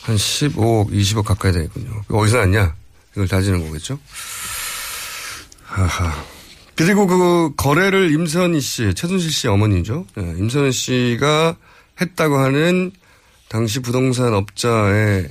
한 0.02 0.16
15억, 0.16 0.90
20억 0.90 1.22
가까이 1.22 1.52
되겠군요. 1.52 2.02
어디서 2.08 2.38
났냐? 2.38 2.74
이걸 3.12 3.28
따지는 3.28 3.64
거겠죠? 3.64 4.00
하하. 5.62 6.24
그리고 6.74 7.06
그 7.06 7.54
거래를 7.56 8.12
임선희 8.12 8.60
씨, 8.60 8.94
최순실 8.94 9.30
씨 9.30 9.48
어머니죠. 9.48 10.06
예, 10.18 10.22
임선희 10.22 10.72
씨가 10.72 11.56
했다고 12.00 12.38
하는 12.38 12.90
당시 13.48 13.80
부동산 13.80 14.32
업자의 14.34 15.28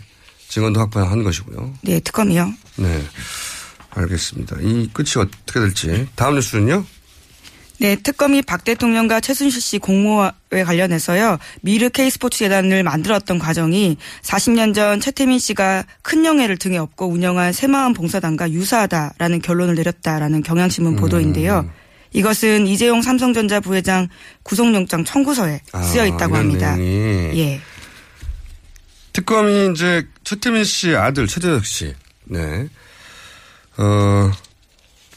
증언도 0.50 0.80
확보한 0.80 1.24
것이고요. 1.24 1.74
네, 1.82 2.00
특검이요. 2.00 2.54
네. 2.78 3.04
알겠습니다. 3.92 4.58
이 4.62 4.90
끝이 4.94 5.14
어떻게 5.18 5.60
될지. 5.60 6.08
다음 6.16 6.36
뉴스는요? 6.36 6.86
네, 7.80 7.96
특검이 7.96 8.42
박 8.42 8.64
대통령과 8.64 9.20
최순실 9.20 9.62
씨 9.62 9.78
공모에 9.78 10.32
관련해서요. 10.66 11.38
미르 11.62 11.90
K스포츠 11.90 12.40
재단을 12.40 12.84
만들었던 12.84 13.38
과정이 13.38 13.98
40년 14.24 14.74
전 14.74 15.00
최태민 15.00 15.38
씨가 15.38 15.86
큰 16.02 16.26
영예를 16.26 16.58
등에 16.58 16.78
업고 16.78 17.08
운영한 17.08 17.54
새마음 17.54 17.94
봉사단과 17.94 18.52
유사하다라는 18.52 19.42
결론을 19.42 19.76
내렸다라는 19.76 20.42
경향신문 20.42 20.96
보도인데요. 20.96 21.70
이것은 22.14 22.66
이재용 22.68 23.02
삼성전자 23.02 23.60
부회장 23.60 24.08
구속영장 24.44 25.04
청구서에 25.04 25.62
아, 25.72 25.82
쓰여 25.84 26.06
있다고 26.08 26.36
이런 26.36 26.48
합니다. 26.48 26.76
내용이. 26.76 27.40
예. 27.40 27.62
특검이 29.14 29.72
이제 29.72 30.08
최태민 30.24 30.64
씨 30.64 30.96
아들 30.96 31.28
최재석 31.28 31.66
씨, 31.66 31.94
네, 32.26 32.68
어 33.78 34.32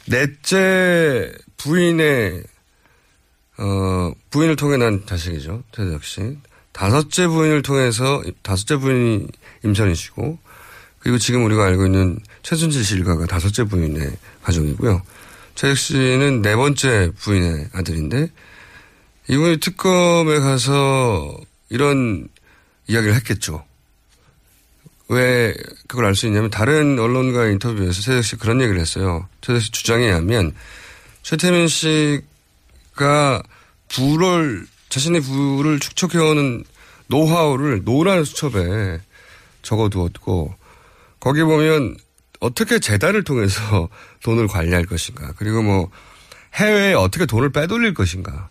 넷째 0.06 1.32
부인의 1.58 2.42
어 3.60 4.12
부인을 4.30 4.56
통해 4.56 4.78
난 4.78 5.04
자식이죠 5.06 5.62
최재석 5.72 6.04
씨. 6.04 6.38
다섯째 6.72 7.26
부인을 7.26 7.62
통해서 7.62 8.22
다섯째 8.42 8.76
부인이 8.76 9.26
임선희 9.64 9.94
씨고 9.94 10.38
그리고 11.00 11.18
지금 11.18 11.44
우리가 11.44 11.64
알고 11.66 11.86
있는 11.86 12.18
최순실 12.42 12.84
씨 12.84 12.94
일가가 12.96 13.26
다섯째 13.26 13.64
부인의 13.64 14.12
가족이고요. 14.42 15.02
최재석 15.56 15.78
씨는 15.78 16.42
네 16.42 16.56
번째 16.56 17.10
부인의 17.18 17.68
아들인데 17.72 18.30
이분이 19.28 19.58
특검에 19.58 20.38
가서 20.38 21.36
이런 21.68 22.28
이야기를 22.86 23.14
했겠죠. 23.16 23.64
왜 25.08 25.54
그걸 25.86 26.06
알 26.06 26.14
수 26.14 26.26
있냐면 26.26 26.50
다른 26.50 26.98
언론과의 26.98 27.52
인터뷰에서 27.54 28.00
최재석 28.00 28.24
씨 28.24 28.36
그런 28.36 28.62
얘기를 28.62 28.80
했어요. 28.80 29.28
최재석 29.42 29.62
씨 29.62 29.70
주장에 29.72 30.06
의하면 30.06 30.54
최태민 31.22 31.68
씨 31.68 32.22
가 32.94 33.42
부를 33.88 34.66
자신의 34.88 35.20
부를 35.20 35.80
축적해오는 35.80 36.64
노하우를 37.06 37.84
노란 37.84 38.24
수첩에 38.24 39.00
적어두었고 39.62 40.54
거기 41.18 41.42
보면 41.42 41.96
어떻게 42.40 42.78
재단을 42.78 43.24
통해서 43.24 43.88
돈을 44.22 44.48
관리할 44.48 44.86
것인가 44.86 45.32
그리고 45.36 45.62
뭐 45.62 45.90
해외에 46.54 46.94
어떻게 46.94 47.26
돈을 47.26 47.50
빼돌릴 47.50 47.94
것인가 47.94 48.48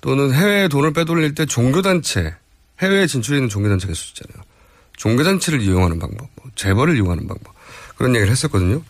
또는 0.00 0.32
해외에 0.32 0.68
돈을 0.68 0.92
빼돌릴 0.92 1.34
때 1.34 1.46
종교단체 1.46 2.34
해외에 2.80 3.06
진출해 3.06 3.38
있는 3.38 3.48
종교단체가 3.48 3.92
있었잖아요. 3.92 4.42
종교단체를 4.96 5.60
이용하는 5.62 5.98
방법, 5.98 6.28
뭐 6.36 6.50
재벌을 6.54 6.96
이용하는 6.96 7.26
방법 7.26 7.54
그런 7.96 8.14
얘기를 8.14 8.30
했었거든요. 8.30 8.82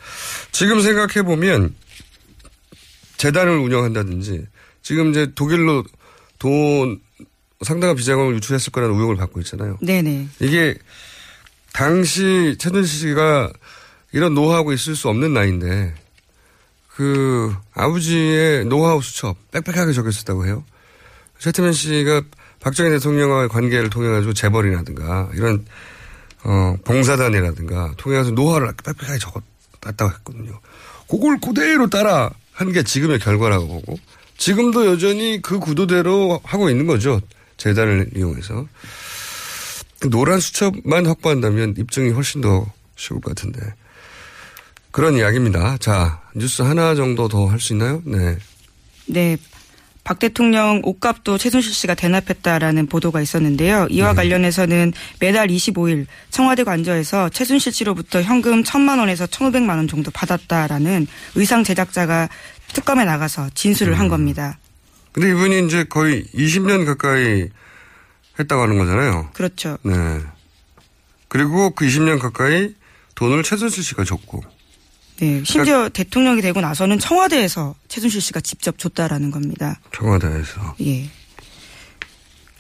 지금 0.53 0.81
생각해 0.81 1.23
보면 1.23 1.75
재단을 3.17 3.59
운영한다든지 3.59 4.47
지금 4.83 5.11
이제 5.11 5.31
독일로 5.35 5.85
돈 6.39 7.01
상당한 7.63 7.97
비자금을 7.97 8.35
유출했을 8.37 8.73
거라는 8.73 8.95
의혹을 8.95 9.17
받고 9.17 9.41
있잖아요. 9.41 9.77
네네. 9.83 10.29
이게 10.41 10.75
당시 11.73 12.57
최준실 12.59 13.11
씨가 13.11 13.53
이런 14.13 14.35
노하우가 14.35 14.73
있을 14.73 14.97
수 14.97 15.09
없는 15.09 15.35
나이인데 15.35 15.95
그 16.89 17.55
아버지의 17.75 18.65
노하우 18.65 19.01
수첩 19.03 19.37
빽빽하게 19.53 19.93
적혀 19.93 20.09
있었다고 20.09 20.47
해요. 20.47 20.65
최태민 21.39 21.73
씨가 21.73 22.23
박정희 22.61 22.91
대통령과의 22.91 23.49
관계를 23.49 23.89
통해 23.89 24.09
가지고 24.09 24.33
재벌이라든가 24.35 25.31
이런 25.35 25.65
어 26.43 26.75
봉사단이라든가 26.85 27.95
통해 27.97 28.17
가서 28.17 28.31
노하우를 28.31 28.73
빽빽하게 28.85 29.19
적었다고 29.19 30.11
했거든요. 30.13 30.61
그걸 31.09 31.39
그대로 31.41 31.89
따라 31.89 32.31
한 32.53 32.73
게 32.73 32.83
지금의 32.83 33.19
결과라고 33.21 33.67
보고 33.67 33.99
지금도 34.45 34.87
여전히 34.87 35.41
그 35.43 35.59
구도대로 35.61 36.41
하고 36.45 36.71
있는 36.71 36.87
거죠. 36.87 37.21
재단을 37.59 38.09
이용해서. 38.17 38.67
그 40.01 40.09
노란 40.09 40.41
수첩만 40.41 41.07
확보한다면 41.07 41.75
입증이 41.77 42.11
훨씬 42.13 42.41
더 42.41 42.67
쉬울 42.97 43.21
것 43.21 43.35
같은데. 43.35 43.61
그런 44.93 45.15
이야기입니다. 45.17 45.77
자, 45.77 46.23
뉴스 46.35 46.63
하나 46.63 46.95
정도 46.95 47.29
더 47.29 47.47
할 47.49 47.61
수 47.61 47.75
있나요? 47.75 48.03
네. 48.07 48.39
네. 49.07 49.37
박 50.11 50.19
대통령 50.19 50.81
옷값도 50.83 51.39
최순실 51.39 51.73
씨가 51.73 51.95
대납했다라는 51.95 52.89
보도가 52.89 53.21
있었는데요. 53.21 53.87
이와 53.91 54.13
관련해서는 54.15 54.93
매달 55.21 55.47
25일 55.47 56.07
청와대 56.31 56.65
관저에서 56.65 57.29
최순실 57.29 57.73
씨로부터 57.73 58.21
현금 58.21 58.65
1천만 58.65 58.99
원에서 58.99 59.27
1,500만 59.27 59.69
원 59.69 59.87
정도 59.87 60.11
받았다라는 60.11 61.07
의상 61.37 61.63
제작자가 61.63 62.29
특검에 62.73 63.05
나가서 63.05 63.51
진술을 63.55 64.01
한 64.01 64.09
겁니다. 64.09 64.59
근데 65.13 65.31
이분이 65.31 65.67
이제 65.67 65.85
거의 65.85 66.25
20년 66.35 66.87
가까이 66.87 67.49
했다고 68.37 68.63
하는 68.63 68.79
거잖아요. 68.79 69.31
그렇죠. 69.33 69.79
네. 69.85 69.95
그리고 71.29 71.71
그 71.71 71.87
20년 71.87 72.19
가까이 72.19 72.75
돈을 73.15 73.45
최순실 73.45 73.85
씨가 73.85 74.03
줬고. 74.03 74.43
네. 75.21 75.43
심지어 75.45 75.89
대통령이 75.91 76.41
되고 76.41 76.61
나서는 76.61 76.99
청와대에서 76.99 77.75
최순실 77.89 78.21
씨가 78.21 78.41
직접 78.41 78.79
줬다라는 78.79 79.31
겁니다. 79.31 79.79
청와대에서. 79.93 80.77
예. 80.83 81.11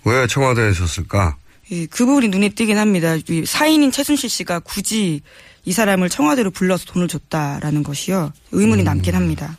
왜 0.04 0.26
청와대에 0.26 0.72
줬을까? 0.72 1.36
예, 1.72 1.86
그 1.86 2.04
부분이 2.04 2.28
눈에 2.28 2.50
띄긴 2.50 2.76
합니다. 2.76 3.16
이 3.28 3.44
사인인 3.46 3.92
최순실 3.92 4.28
씨가 4.28 4.60
굳이 4.60 5.22
이 5.64 5.72
사람을 5.72 6.08
청와대로 6.10 6.50
불러서 6.50 6.84
돈을 6.86 7.08
줬다라는 7.08 7.82
것이요. 7.82 8.32
의문이 8.52 8.82
남긴 8.82 9.14
합니다. 9.14 9.56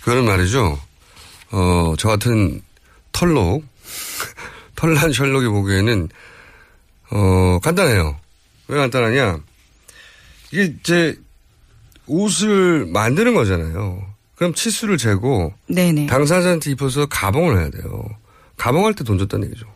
그거는 0.00 0.24
말이죠. 0.24 0.78
어, 1.50 1.94
저 1.98 2.08
같은 2.08 2.60
털록, 3.12 3.64
털난 4.76 5.12
셜록이 5.12 5.46
보기에는, 5.48 6.08
어, 7.10 7.58
간단해요. 7.62 8.18
왜 8.68 8.78
간단하냐. 8.78 9.40
이게 10.52 10.74
제 10.82 11.16
옷을 12.12 12.86
만드는 12.86 13.34
거잖아요. 13.34 14.04
그럼 14.34 14.52
치수를 14.54 14.98
재고 14.98 15.52
네네. 15.68 16.06
당사자한테 16.06 16.70
입혀서 16.72 17.06
가봉을 17.06 17.58
해야 17.58 17.70
돼요. 17.70 18.04
가봉할 18.58 18.94
때 18.94 19.02
돈 19.04 19.18
줬다는 19.18 19.46
얘기죠. 19.48 19.66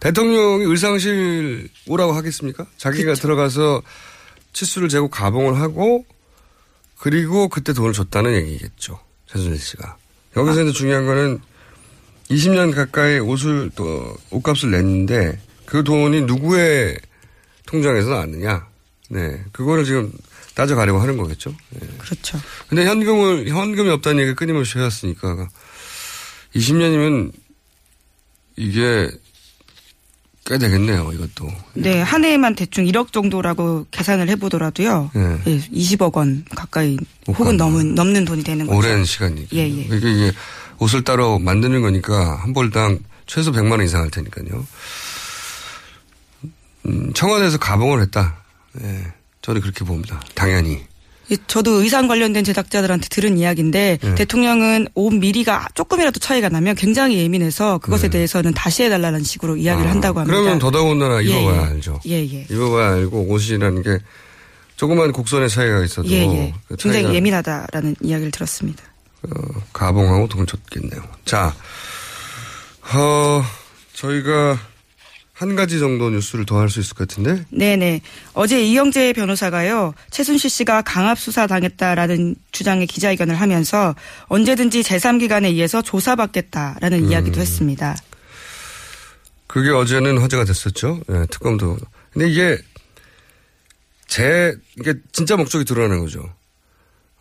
대통령이 0.00 0.64
의상실 0.64 1.68
오라고 1.86 2.12
하겠습니까? 2.12 2.66
자기가 2.76 3.12
그쵸. 3.12 3.22
들어가서 3.22 3.82
치수를 4.52 4.88
재고 4.88 5.08
가봉을 5.08 5.60
하고 5.60 6.04
그리고 6.98 7.48
그때 7.48 7.72
돈을 7.72 7.92
줬다는 7.92 8.34
얘기겠죠. 8.34 8.98
최순실 9.26 9.58
씨가. 9.58 9.96
여기서 10.36 10.62
이제 10.62 10.72
중요한 10.72 11.06
거는 11.06 11.38
20년 12.30 12.74
가까이 12.74 13.18
옷을 13.18 13.70
또 13.76 14.14
옷값을 14.30 14.70
냈는데 14.72 15.38
그 15.66 15.84
돈이 15.84 16.22
누구의 16.22 16.98
통장에서 17.66 18.10
나왔느냐. 18.10 18.66
네. 19.10 19.42
그거를 19.52 19.84
지금 19.84 20.12
따져가려고 20.54 21.00
하는 21.00 21.16
거겠죠. 21.16 21.54
네. 21.70 21.80
그렇죠. 21.98 22.40
근데 22.68 22.84
현금을, 22.84 23.48
현금이 23.48 23.90
없다는 23.90 24.22
얘기가 24.22 24.36
끊임없이 24.36 24.78
해왔으니까 24.78 25.48
20년이면 26.54 27.32
이게 28.56 29.10
꽤 30.46 30.58
되겠네요, 30.58 31.10
이것도. 31.12 31.50
네, 31.74 32.02
한 32.02 32.24
해에만 32.24 32.54
대충 32.54 32.84
1억 32.84 33.12
정도라고 33.12 33.86
계산을 33.90 34.28
해보더라도요. 34.28 35.10
네. 35.14 35.40
예, 35.46 35.58
20억 35.58 36.14
원 36.16 36.44
가까이 36.54 36.98
못 37.26 37.38
혹은. 37.38 37.56
넘은, 37.56 37.94
넘는 37.94 38.26
돈이 38.26 38.44
되는 38.44 38.66
거죠. 38.66 38.78
오랜 38.78 39.04
시간이니까. 39.04 39.56
예, 39.56 39.60
예. 39.70 39.84
그러니까 39.86 40.08
이게 40.08 40.32
옷을 40.78 41.02
따로 41.02 41.38
만드는 41.38 41.80
거니까 41.80 42.36
한 42.42 42.52
벌당 42.52 42.98
최소 43.26 43.52
100만 43.52 43.72
원 43.72 43.82
이상 43.82 44.02
할 44.02 44.10
테니까요. 44.10 44.66
음, 46.86 47.12
청와대에서 47.14 47.56
가봉을 47.58 48.02
했다. 48.02 48.43
예. 48.82 49.12
저는 49.42 49.60
그렇게 49.60 49.84
봅니다. 49.84 50.20
당연히. 50.34 50.82
예, 51.30 51.36
저도 51.46 51.82
의상 51.82 52.06
관련된 52.06 52.44
제작자들한테 52.44 53.08
들은 53.08 53.38
이야기인데 53.38 53.98
네. 54.00 54.14
대통령은 54.14 54.88
옷 54.94 55.10
미리가 55.10 55.68
조금이라도 55.74 56.20
차이가 56.20 56.50
나면 56.50 56.74
굉장히 56.74 57.18
예민해서 57.18 57.78
그것에 57.78 58.08
대해서는 58.08 58.52
다시 58.52 58.82
해달라는 58.82 59.22
식으로 59.22 59.56
이야기를 59.56 59.84
네. 59.84 59.88
아, 59.88 59.92
한다고 59.94 60.20
합니다. 60.20 60.36
그러면 60.36 60.58
더더군다나 60.58 61.24
예, 61.24 61.28
입어봐야 61.28 61.62
예. 61.62 61.64
알죠. 61.66 62.00
예, 62.06 62.12
예. 62.20 62.46
입어봐야 62.50 62.92
알고 62.92 63.26
옷이라는 63.30 63.82
게 63.82 63.98
조그만 64.76 65.12
곡선의 65.12 65.48
차이가 65.48 65.82
있어도 65.84 66.08
예, 66.10 66.24
예. 66.24 66.54
그 66.68 66.76
굉장히 66.76 67.04
차이가 67.04 67.14
예민하다라는 67.14 67.96
이야기를 68.02 68.30
들었습니다. 68.30 68.82
어, 69.22 69.62
가봉하고 69.72 70.28
돈을 70.28 70.46
줬겠네요. 70.46 71.02
자, 71.24 71.54
어, 72.92 73.42
저희가 73.94 74.58
한 75.34 75.56
가지 75.56 75.80
정도 75.80 76.10
뉴스를 76.10 76.46
더 76.46 76.58
할 76.60 76.70
수 76.70 76.78
있을 76.80 76.94
것 76.94 77.08
같은데. 77.08 77.44
네네. 77.50 78.02
어제 78.34 78.62
이영재 78.64 79.12
변호사가요, 79.14 79.92
최순실 80.10 80.48
씨가 80.48 80.82
강압 80.82 81.18
수사 81.18 81.46
당했다라는 81.48 82.36
주장의 82.52 82.86
기자회견을 82.86 83.34
하면서 83.34 83.94
언제든지 84.26 84.82
제3기관에 84.82 85.46
의해서 85.46 85.82
조사받겠다라는 85.82 87.04
음. 87.04 87.10
이야기도 87.10 87.40
했습니다. 87.40 87.96
그게 89.48 89.70
어제는 89.70 90.18
화제가 90.18 90.44
됐었죠. 90.44 91.00
예, 91.10 91.26
특검도. 91.30 91.78
근데 92.12 92.28
이게 92.28 92.58
제 94.06 94.54
이게 94.78 94.94
진짜 95.12 95.36
목적이 95.36 95.64
드러나는 95.64 96.00
거죠. 96.00 96.22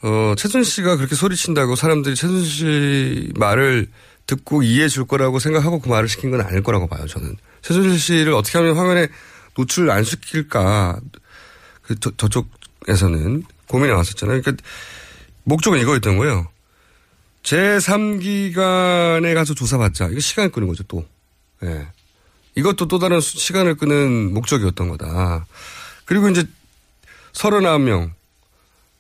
어, 0.04 0.34
최순실 0.38 0.72
씨가 0.72 0.98
그렇게 0.98 1.16
소리친다고 1.16 1.76
사람들이 1.76 2.16
최순실 2.16 2.46
씨 2.50 3.32
말을 3.36 3.88
듣고 4.26 4.64
이해해 4.64 4.88
줄 4.88 5.06
거라고 5.06 5.40
생각하고 5.40 5.80
그 5.80 5.90
말을 5.90 6.08
시킨 6.08 6.32
건 6.32 6.42
아닐 6.42 6.64
거라고 6.64 6.88
봐요, 6.88 7.06
저는. 7.08 7.36
최순실 7.62 8.00
씨를 8.00 8.34
어떻게 8.34 8.58
하면 8.58 8.78
화면에 8.78 9.08
노출 9.56 9.90
안 9.92 10.04
시킬까. 10.04 11.00
그, 11.82 12.00
저, 12.00 12.12
저쪽에서는 12.16 13.44
고민이 13.68 13.92
나왔었잖아요. 13.92 14.42
그러니까 14.42 14.64
목적은 15.44 15.80
이거였던 15.80 16.18
거예요. 16.18 16.48
제3기관에 17.44 19.34
가서 19.34 19.54
조사받자. 19.54 20.08
이거 20.08 20.20
시간을 20.20 20.52
끄는 20.52 20.68
거죠, 20.68 20.84
또. 20.84 21.06
예. 21.64 21.88
이것도 22.56 22.88
또 22.88 23.00
다른 23.00 23.20
수- 23.20 23.38
시간을 23.40 23.76
끄는 23.76 24.34
목적이었던 24.34 24.88
거다. 24.90 25.46
그리고 26.06 26.30
이제 26.30 26.44
39명, 27.34 28.12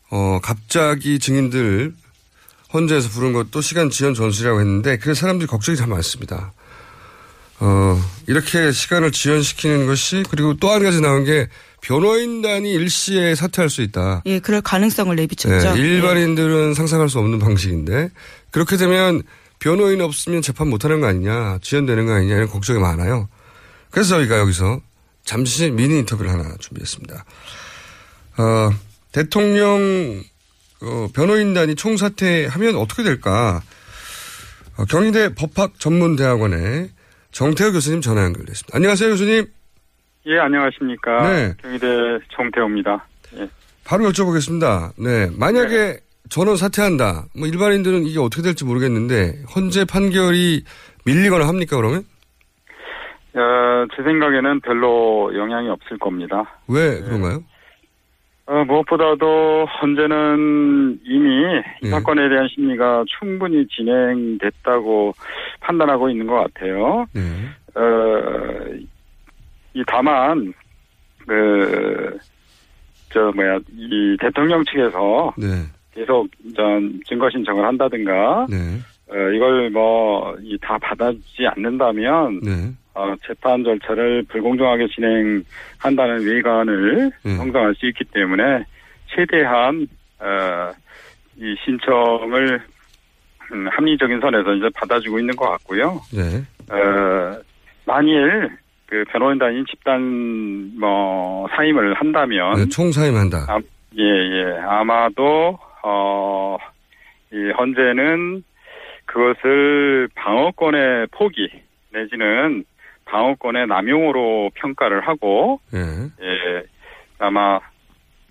어, 0.09 0.39
갑자기 0.41 1.19
증인들 1.19 1.93
헌재에서 2.73 3.09
부른 3.09 3.33
것도 3.33 3.61
시간 3.61 3.89
지연 3.89 4.13
전술이라고 4.13 4.59
했는데, 4.59 4.97
그래서 4.97 5.21
사람들이 5.21 5.47
걱정이 5.47 5.77
참 5.77 5.89
많습니다. 5.89 6.53
어, 7.59 8.01
이렇게 8.27 8.71
시간을 8.71 9.11
지연시키는 9.11 9.85
것이, 9.85 10.23
그리고 10.29 10.55
또 10.57 10.69
한 10.71 10.83
가지 10.83 10.99
나온 11.01 11.23
게, 11.23 11.47
변호인단이 11.81 12.71
일시에 12.71 13.35
사퇴할 13.35 13.69
수 13.69 13.81
있다. 13.81 14.23
예, 14.25 14.39
그럴 14.39 14.61
가능성을 14.61 15.13
내비쳤죠. 15.15 15.73
네, 15.73 15.79
일반인들은 15.79 16.73
상상할 16.73 17.09
수 17.09 17.19
없는 17.19 17.39
방식인데 17.39 18.09
그렇게 18.51 18.77
되면 18.77 19.21
변호인 19.59 19.99
없으면 19.99 20.41
재판 20.41 20.69
못하는 20.69 21.01
거 21.01 21.07
아니냐 21.07 21.59
지연되는 21.61 22.05
거 22.05 22.13
아니냐 22.13 22.35
이런 22.35 22.47
걱정이 22.49 22.79
많아요. 22.79 23.27
그래서 23.91 24.15
저희가 24.15 24.37
여기서 24.39 24.79
잠시 25.25 25.71
미니 25.71 25.99
인터뷰를 25.99 26.31
하나 26.31 26.55
준비했습니다. 26.57 27.25
어, 28.37 28.71
대통령 29.11 30.23
어, 30.83 31.07
변호인단이 31.15 31.75
총사퇴하면 31.75 32.75
어떻게 32.75 33.03
될까? 33.03 33.61
어, 34.77 34.85
경희대 34.85 35.33
법학 35.35 35.79
전문대학원의 35.79 36.89
정태호 37.31 37.71
교수님 37.71 38.01
전화 38.01 38.23
연결됐습니다. 38.23 38.75
안녕하세요 38.75 39.09
교수님. 39.11 39.45
예, 40.25 40.39
안녕하십니까. 40.39 41.29
네. 41.29 41.53
경희대 41.61 41.87
정태호입니다. 42.35 43.05
예. 43.37 43.49
바로 43.85 44.05
여쭤보겠습니다. 44.09 44.91
네. 44.97 45.29
만약에 45.37 45.99
전원 46.29 46.55
사퇴한다. 46.57 47.25
뭐 47.37 47.47
일반인들은 47.47 48.05
이게 48.05 48.19
어떻게 48.19 48.41
될지 48.41 48.65
모르겠는데 48.65 49.43
헌재 49.55 49.85
판결이 49.85 50.63
밀리거나 51.05 51.47
합니까 51.47 51.75
그러면? 51.75 52.05
어, 53.35 53.85
제 53.95 54.03
생각에는 54.03 54.61
별로 54.61 55.31
영향이 55.35 55.69
없을 55.69 55.97
겁니다. 55.97 56.59
왜 56.67 57.01
그런가요? 57.01 57.43
어, 58.45 58.63
무엇보다도 58.65 59.65
헌재는 59.65 60.99
이미 61.05 61.29
이 61.81 61.85
예. 61.85 61.89
사건에 61.89 62.27
대한 62.27 62.47
심리가 62.53 63.03
충분히 63.19 63.65
진행됐다고 63.67 65.13
판단하고 65.61 66.09
있는 66.09 66.27
것 66.27 66.35
같아요. 66.35 67.05
네. 67.13 67.21
어, 67.75 68.75
이 69.73 69.83
다만 69.87 70.53
그, 71.25 72.17
저 73.11 73.31
뭐야 73.33 73.59
이 73.71 74.17
대통령 74.19 74.63
측에서 74.65 75.33
네. 75.37 75.47
계속 75.93 76.27
전 76.55 76.99
증거 77.07 77.29
신청을 77.29 77.63
한다든가 77.65 78.45
네. 78.49 78.57
어, 79.09 79.29
이걸 79.31 79.69
뭐 79.69 80.35
이 80.43 80.57
다 80.59 80.77
받아주지 80.79 81.47
않는다면 81.47 82.41
네. 82.41 82.51
어, 82.95 83.15
재판 83.25 83.63
절차를 83.63 84.23
불공정하게 84.29 84.87
진행한다는 84.87 86.25
외관을 86.25 87.11
음. 87.25 87.37
형성할 87.37 87.73
수 87.75 87.87
있기 87.87 88.03
때문에 88.05 88.65
최대한 89.07 89.87
어, 90.19 90.71
이 91.37 91.55
신청을 91.65 92.61
음, 93.51 93.67
합리적인 93.71 94.19
선에서 94.19 94.53
이제 94.53 94.69
받아주고 94.75 95.19
있는 95.19 95.35
것 95.35 95.49
같고요. 95.49 96.01
네. 96.13 96.43
어, 96.71 97.41
만일 97.85 98.49
그 98.85 99.03
변호인단이 99.09 99.65
집단 99.65 100.79
뭐 100.79 101.47
사임을 101.55 101.95
한다면 101.95 102.55
네, 102.55 102.69
총 102.69 102.91
사임한다. 102.91 103.37
아, 103.49 103.59
예, 103.97 104.03
예. 104.03 104.59
아마도, 104.61 105.57
어, 105.83 106.57
이 107.31 107.51
헌재는 107.57 108.43
그것을 109.05 110.09
방어권의 110.15 111.07
포기, 111.11 111.49
내지는 111.91 112.63
방어권의 113.13 113.67
남용으로 113.67 114.49
평가를 114.55 115.07
하고, 115.07 115.59
예. 115.75 115.77
예, 115.79 116.63
아마 117.19 117.59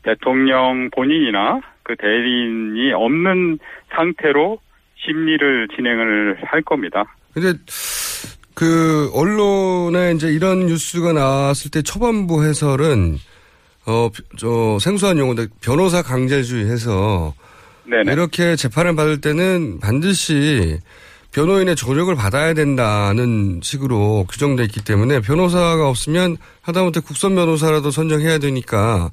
대통령 0.03 0.91
본인이나 0.91 1.61
그 1.85 1.95
대리인이 1.97 2.93
없는 2.93 3.61
상태로 3.95 4.59
심리를 4.97 5.69
진행을 5.77 6.39
할 6.45 6.63
겁니다. 6.63 7.05
근데 7.33 7.53
그 8.55 9.11
언론에 9.15 10.13
이제 10.13 10.29
이런 10.29 10.67
뉴스가 10.67 11.13
나왔을 11.13 11.71
때 11.71 11.83
초반부 11.83 12.45
해설은 12.45 13.17
어 13.87 14.11
저 14.37 14.79
생소한 14.81 15.19
용어인데 15.19 15.47
변호사 15.61 16.03
강제주의 16.03 16.67
해서 16.67 17.35
네네. 17.85 18.13
이렇게 18.13 18.55
재판을 18.57 18.95
받을 18.95 19.21
때는 19.21 19.81
반드시 19.81 20.79
변호인의 21.33 21.77
조력을 21.77 22.15
받아야 22.15 22.55
된다는 22.55 23.61
식으로 23.63 24.27
규정돼 24.31 24.65
있기 24.65 24.85
때문에 24.85 25.21
변호사가 25.21 25.89
없으면 25.89 26.37
하다못해 26.61 27.01
국선 27.01 27.35
변호사라도 27.35 27.91
선정해야 27.91 28.39
되니까 28.39 29.11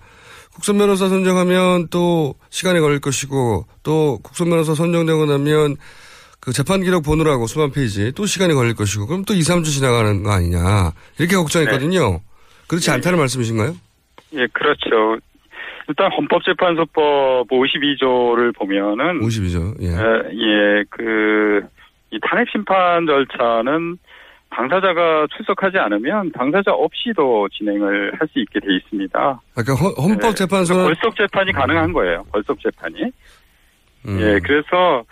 국선 0.54 0.78
변호사 0.78 1.08
선정하면 1.08 1.88
또 1.90 2.36
시간이 2.50 2.82
걸릴 2.82 3.00
것이고 3.00 3.66
또 3.84 4.20
국선 4.22 4.50
변호사 4.50 4.76
선정되고 4.76 5.26
나면 5.26 5.78
그 6.42 6.52
재판 6.52 6.84
기록 6.84 7.04
보느라고 7.04 7.48
수만 7.48 7.72
페이지 7.72 8.12
또 8.14 8.26
시간이 8.26 8.54
걸릴 8.54 8.76
것이고 8.76 9.08
그럼 9.08 9.24
또 9.24 9.34
2, 9.34 9.40
3주 9.40 9.66
지나가는 9.66 10.22
거 10.22 10.32
아니냐 10.32 10.92
이렇게 11.18 11.36
걱정했거든요. 11.38 12.20
그렇지 12.68 12.92
않다는 12.92 13.18
말씀이신가요? 13.18 13.76
예, 14.34 14.48
그렇죠. 14.54 15.18
일단 15.88 16.12
헌법재판소법 16.12 17.48
52조를 17.50 18.56
보면은 18.56 19.20
52조. 19.22 19.82
예. 19.82 19.88
에, 19.88 19.92
예, 19.92 20.84
그, 20.90 21.62
이 22.12 22.20
탄핵 22.22 22.50
심판 22.50 23.06
절차는 23.06 23.98
당사자가 24.52 25.28
출석하지 25.36 25.78
않으면 25.78 26.32
당사자 26.32 26.72
없이도 26.72 27.50
진행을 27.50 28.14
할 28.20 28.28
수 28.30 28.40
있게 28.40 28.60
돼 28.60 28.68
있습니다. 28.76 29.20
아까 29.56 29.74
헌- 29.76 29.94
헌법재판소는 30.12 30.86
벌속 30.86 31.16
재판이 31.16 31.52
가능한 31.52 31.94
거예요. 31.94 32.24
벌속 32.32 32.60
재판이. 32.60 33.04
음, 34.08 34.20
예, 34.20 34.40
그래서 34.44 35.04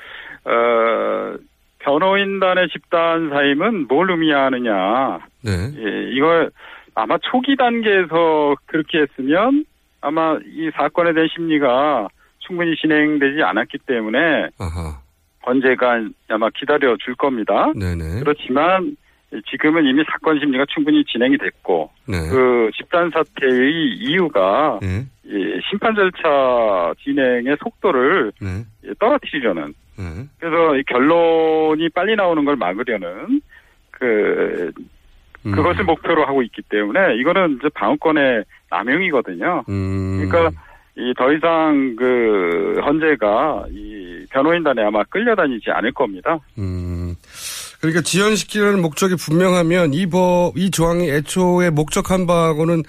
어, 0.46 1.36
변호인단의 1.80 2.70
집단 2.70 3.30
사임은 3.30 3.88
뭘 3.88 4.10
의미하느냐? 4.10 5.20
네. 5.44 5.52
예, 5.78 6.10
이걸 6.12 6.52
아마 6.96 7.18
초기 7.30 7.56
단계에서 7.56 8.56
그렇게 8.66 9.02
했으면 9.02 9.66
아마 10.02 10.38
이 10.46 10.72
사건에 10.76 11.14
대한 11.14 11.30
심리가 11.36 12.08
충분히 12.40 12.76
진행되지 12.76 13.44
않았기 13.44 13.80
때문에 13.86 14.50
아하. 14.60 15.00
언제가 15.48 16.02
아마 16.28 16.50
기다려 16.50 16.96
줄 16.98 17.16
겁니다. 17.16 17.72
네네. 17.74 18.20
그렇지만 18.20 18.98
지금은 19.50 19.86
이미 19.86 20.04
사건 20.10 20.40
심리가 20.40 20.66
충분히 20.68 21.04
진행이 21.06 21.38
됐고 21.38 21.90
네. 22.08 22.18
그 22.30 22.70
집단 22.76 23.10
사태의 23.10 23.96
이유가 23.96 24.80
예. 24.84 25.06
이 25.26 25.62
심판 25.70 25.96
절차 25.96 26.94
진행의 27.04 27.58
속도를 27.62 28.32
네. 28.42 28.66
예, 28.86 28.94
떨어뜨리려는 29.00 29.74
네. 29.98 30.04
그래서 30.40 30.76
이 30.78 30.84
결론이 30.84 31.90
빨리 31.90 32.16
나오는 32.16 32.44
걸 32.46 32.56
막으려는 32.56 33.42
그 33.92 34.72
음. 35.46 35.52
그것을 35.52 35.84
목표로 35.86 36.26
하고 36.26 36.42
있기 36.44 36.62
때문에 36.64 37.16
이거는 37.16 37.58
이제 37.60 37.70
방어권의 37.74 38.44
남용이거든요. 38.70 39.64
음. 39.70 40.26
그러니까 40.30 40.52
이 40.98 41.14
더 41.16 41.32
이상 41.32 41.96
그 41.96 42.80
헌재가 42.84 43.66
이 43.70 44.26
변호인단에 44.32 44.84
아마 44.84 45.04
끌려다니지 45.06 45.70
않을 45.70 45.92
겁니다. 45.94 46.40
음. 46.58 47.16
그러니까 47.80 48.02
지연시키려는 48.02 48.82
목적이 48.82 49.16
분명하면 49.16 49.94
이 49.94 50.08
법, 50.08 50.58
이 50.58 50.72
조항이 50.72 51.10
애초에 51.12 51.70
목적한 51.70 52.26
바하고는 52.26 52.82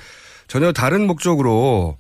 전혀 0.47 0.73
다른 0.73 1.07
목적으로 1.07 1.99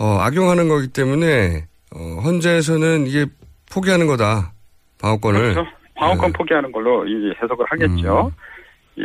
어, 0.00 0.04
악용하는 0.20 0.68
거기 0.68 0.88
때문에 0.88 1.66
어, 1.94 1.98
헌재에서는 2.24 3.06
이게 3.06 3.26
포기하는 3.72 4.08
거다. 4.08 4.52
방어권을. 5.00 5.54
그렇죠. 5.54 5.70
방어권 5.94 6.32
네. 6.32 6.36
포기하는 6.36 6.72
걸로 6.72 7.06
이 7.06 7.32
해석을 7.40 7.64
하겠죠. 7.68 8.32
음. 8.98 9.02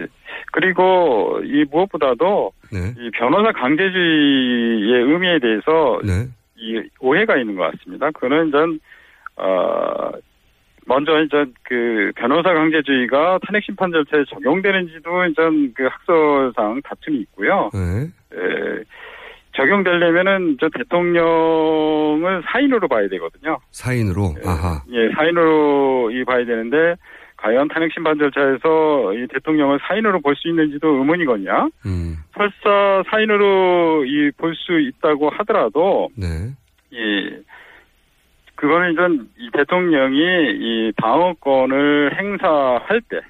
예. 0.00 0.06
그리고 0.52 1.40
이 1.44 1.64
무엇보다도 1.70 2.52
네. 2.72 2.94
이 2.98 3.10
변호사 3.10 3.52
강제주의의 3.52 5.02
의미에 5.02 5.38
대해서 5.38 6.00
네. 6.04 6.28
이 6.56 6.82
오해가 7.00 7.36
있는 7.36 7.56
것 7.56 7.70
같습니다. 7.72 8.10
그는 8.12 8.50
전, 8.50 8.78
어, 9.36 10.10
먼저 10.86 11.20
이제 11.22 11.44
그 11.62 12.12
변호사 12.16 12.52
강제주의가 12.52 13.38
탄핵 13.46 13.64
심판 13.64 13.90
절차에 13.92 14.24
적용되는지도 14.28 15.26
이제 15.26 15.42
그 15.74 15.86
학설상 15.86 16.80
다툼이 16.82 17.18
있고요. 17.18 17.70
네. 17.72 18.08
에, 18.36 18.84
적용되려면은 19.56 20.56
저 20.60 20.68
대통령을 20.72 22.42
사인으로 22.46 22.88
봐야 22.88 23.08
되거든요. 23.08 23.58
사인으로. 23.72 24.34
아하. 24.46 24.82
예, 24.90 25.10
사인으로 25.14 26.10
이 26.12 26.24
봐야 26.24 26.44
되는데 26.44 26.94
과연 27.40 27.68
탄핵 27.68 27.90
심판 27.92 28.18
절차에서 28.18 29.14
이 29.14 29.26
대통령을 29.32 29.78
사인으로 29.82 30.20
볼 30.20 30.34
수 30.36 30.48
있는지도 30.48 30.88
의문이거든요. 30.88 31.70
음. 31.86 32.16
설사 32.36 33.02
사인으로 33.10 34.04
이 34.04 34.30
볼 34.36 34.54
수 34.54 34.78
있다고 34.78 35.30
하더라도 35.30 36.08
네. 36.16 36.26
이 36.90 37.30
그거는 38.56 38.92
이제 38.92 39.00
이 39.38 39.50
대통령이 39.52 40.18
이 40.18 40.92
방어권을 40.96 42.16
행사할 42.18 42.80
할 42.86 43.00
때. 43.08 43.20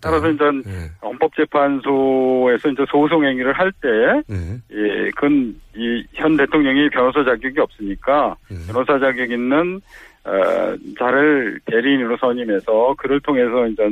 따라서 0.00 0.30
이제 0.30 0.44
네. 0.64 0.88
헌법재판소에서 1.02 2.70
이제 2.70 2.84
소송 2.88 3.24
행위를 3.24 3.52
할 3.52 3.70
때 3.82 3.88
네. 4.28 4.56
예, 4.72 5.10
그건 5.10 5.54
이 5.76 6.02
현 6.14 6.36
대통령이 6.36 6.88
변호사 6.90 7.22
자격이 7.24 7.60
없으니까 7.60 8.36
네. 8.48 8.56
변호사 8.66 8.98
자격 8.98 9.30
있는 9.30 9.80
어, 10.24 10.76
자를 10.98 11.60
대리인으로 11.66 12.16
선임해서 12.16 12.94
그를 12.96 13.20
통해서 13.20 13.66
이제 13.66 13.82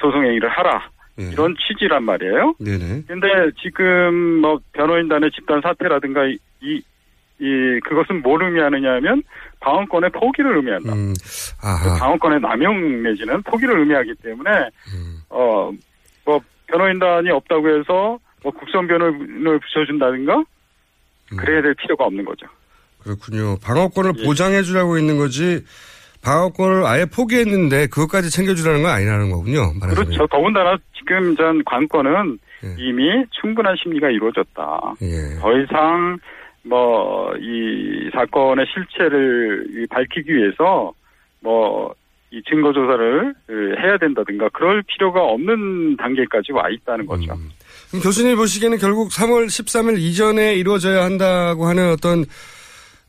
소송 0.00 0.24
행위를 0.24 0.48
하라 0.48 0.88
네. 1.16 1.30
이런 1.32 1.54
취지란 1.56 2.04
말이에요. 2.04 2.54
네네. 2.58 3.02
근데 3.08 3.26
지금 3.62 4.40
뭐 4.40 4.58
변호인단의 4.72 5.30
집단 5.32 5.60
사태라든가 5.62 6.26
이, 6.26 6.38
이, 6.60 6.82
이 7.40 7.80
그것은 7.84 8.22
뭘 8.22 8.42
의미하느냐면 8.42 9.22
방어권의 9.60 10.10
포기를 10.10 10.56
의미한다. 10.56 10.92
음. 10.92 11.14
아하. 11.62 11.98
방어권의 11.98 12.40
남용 12.40 13.02
내지는 13.02 13.42
포기를 13.42 13.78
의미하기 13.80 14.14
때문에 14.22 14.50
음. 14.50 15.18
어뭐 15.30 16.40
변호인단이 16.66 17.30
없다고 17.30 17.68
해서 17.68 18.18
뭐 18.42 18.52
국선 18.52 18.86
변호인을 18.86 19.58
붙여준다든가 19.58 20.36
음. 21.32 21.36
그래야 21.36 21.62
될 21.62 21.74
필요가 21.74 22.04
없는 22.04 22.24
거죠. 22.24 22.46
그렇군요. 23.06 23.56
방어권을 23.62 24.12
예. 24.18 24.24
보장해 24.24 24.62
주라고 24.62 24.98
있는 24.98 25.16
거지 25.16 25.62
방어권을 26.22 26.84
아예 26.84 27.04
포기했는데 27.04 27.86
그것까지 27.86 28.30
챙겨주라는 28.30 28.82
건 28.82 28.90
아니라는 28.90 29.30
거군요. 29.30 29.72
말하자면. 29.80 29.94
그렇죠. 29.94 30.26
더군다나 30.26 30.76
지금 30.98 31.36
전 31.36 31.62
관건은 31.64 32.38
예. 32.64 32.74
이미 32.78 33.24
충분한 33.40 33.76
심리가 33.82 34.10
이루어졌다. 34.10 34.94
예. 35.02 35.38
더 35.40 35.56
이상 35.58 36.18
뭐 36.64 37.32
이 37.38 38.10
사건의 38.12 38.66
실체를 38.74 39.66
이 39.70 39.86
밝히기 39.88 40.34
위해서 40.34 40.92
뭐 41.40 41.94
이 42.32 42.42
증거 42.50 42.72
조사를 42.72 43.34
해야 43.80 43.96
된다든가 43.98 44.48
그럴 44.52 44.82
필요가 44.82 45.22
없는 45.22 45.96
단계까지 45.96 46.50
와 46.52 46.68
있다는 46.68 47.06
거죠. 47.06 47.32
음. 47.34 47.50
그럼 47.88 48.02
교수님 48.02 48.36
보시기에는 48.36 48.78
결국 48.78 49.10
3월 49.10 49.46
13일 49.46 49.98
이전에 49.98 50.56
이루어져야 50.56 51.04
한다고 51.04 51.66
하는 51.66 51.92
어떤 51.92 52.24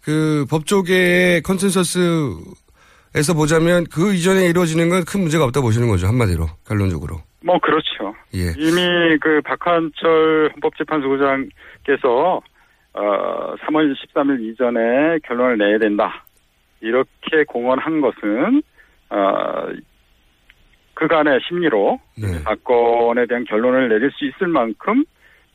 그 0.08 0.46
법조계의 0.50 1.42
컨센서스에서 1.42 3.34
보자면 3.36 3.84
그 3.94 4.14
이전에 4.14 4.46
이루어지는 4.46 4.88
건 4.88 5.04
큰 5.04 5.20
문제가 5.20 5.44
없다 5.44 5.60
보시는 5.60 5.90
거죠. 5.90 6.08
한마디로. 6.08 6.46
결론적으로. 6.66 7.18
뭐 7.44 7.60
그렇죠. 7.60 8.16
예. 8.34 8.54
이미 8.58 9.18
그 9.20 9.42
박한철 9.44 10.52
헌법재판소장께서 10.54 12.42
어 12.94 13.56
3월 13.58 13.94
13일 13.94 14.54
이전에 14.54 15.20
결론을 15.28 15.58
내야 15.58 15.78
된다. 15.78 16.26
이렇게 16.80 17.44
공언한 17.46 18.00
것은 18.00 18.64
어 19.10 19.68
그간의 20.94 21.42
심리로 21.50 22.00
네. 22.18 22.28
사건에 22.46 23.26
대한 23.28 23.44
결론을 23.44 23.90
내릴 23.90 24.10
수 24.12 24.24
있을 24.26 24.48
만큼 24.48 25.04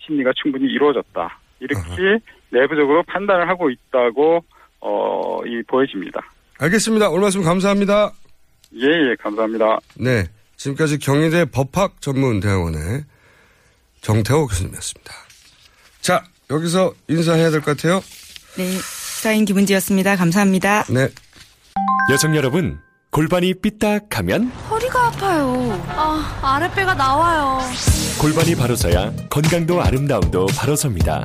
심리가 0.04 0.30
충분히 0.36 0.66
이루어졌다. 0.66 1.38
이렇게 1.60 2.18
내부적으로 2.52 3.02
판단을 3.04 3.48
하고 3.48 3.70
있다고 3.70 4.44
어, 4.80 5.40
이 5.46 5.62
보여집니다. 5.66 6.20
알겠습니다. 6.58 7.08
오늘 7.10 7.22
말씀 7.22 7.42
감사합니다. 7.42 8.12
예, 8.74 8.86
예, 8.86 9.14
감사합니다. 9.20 9.78
네. 9.94 10.24
지금까지 10.56 10.98
경희대 10.98 11.46
법학 11.46 12.00
전문 12.00 12.40
대학원의 12.40 13.04
정태호 14.02 14.46
교수님이었습니다. 14.46 15.12
자, 16.00 16.22
여기서 16.50 16.92
인사해야 17.08 17.50
될 17.50 17.60
것 17.60 17.76
같아요. 17.76 18.00
네. 18.56 18.64
사인 19.22 19.44
김은지였습니다. 19.44 20.16
감사합니다. 20.16 20.84
네. 20.84 21.08
여성 22.10 22.36
여러분, 22.36 22.78
골반이 23.10 23.54
삐딱하면 23.54 24.48
허리가 24.70 25.06
아파요. 25.08 25.82
아, 25.88 26.40
아랫배가 26.42 26.94
나와요. 26.94 27.60
골반이 28.20 28.54
바로 28.56 28.74
서야 28.76 29.12
건강도 29.30 29.80
아름다움도 29.82 30.46
바로 30.56 30.76
섭니다. 30.76 31.24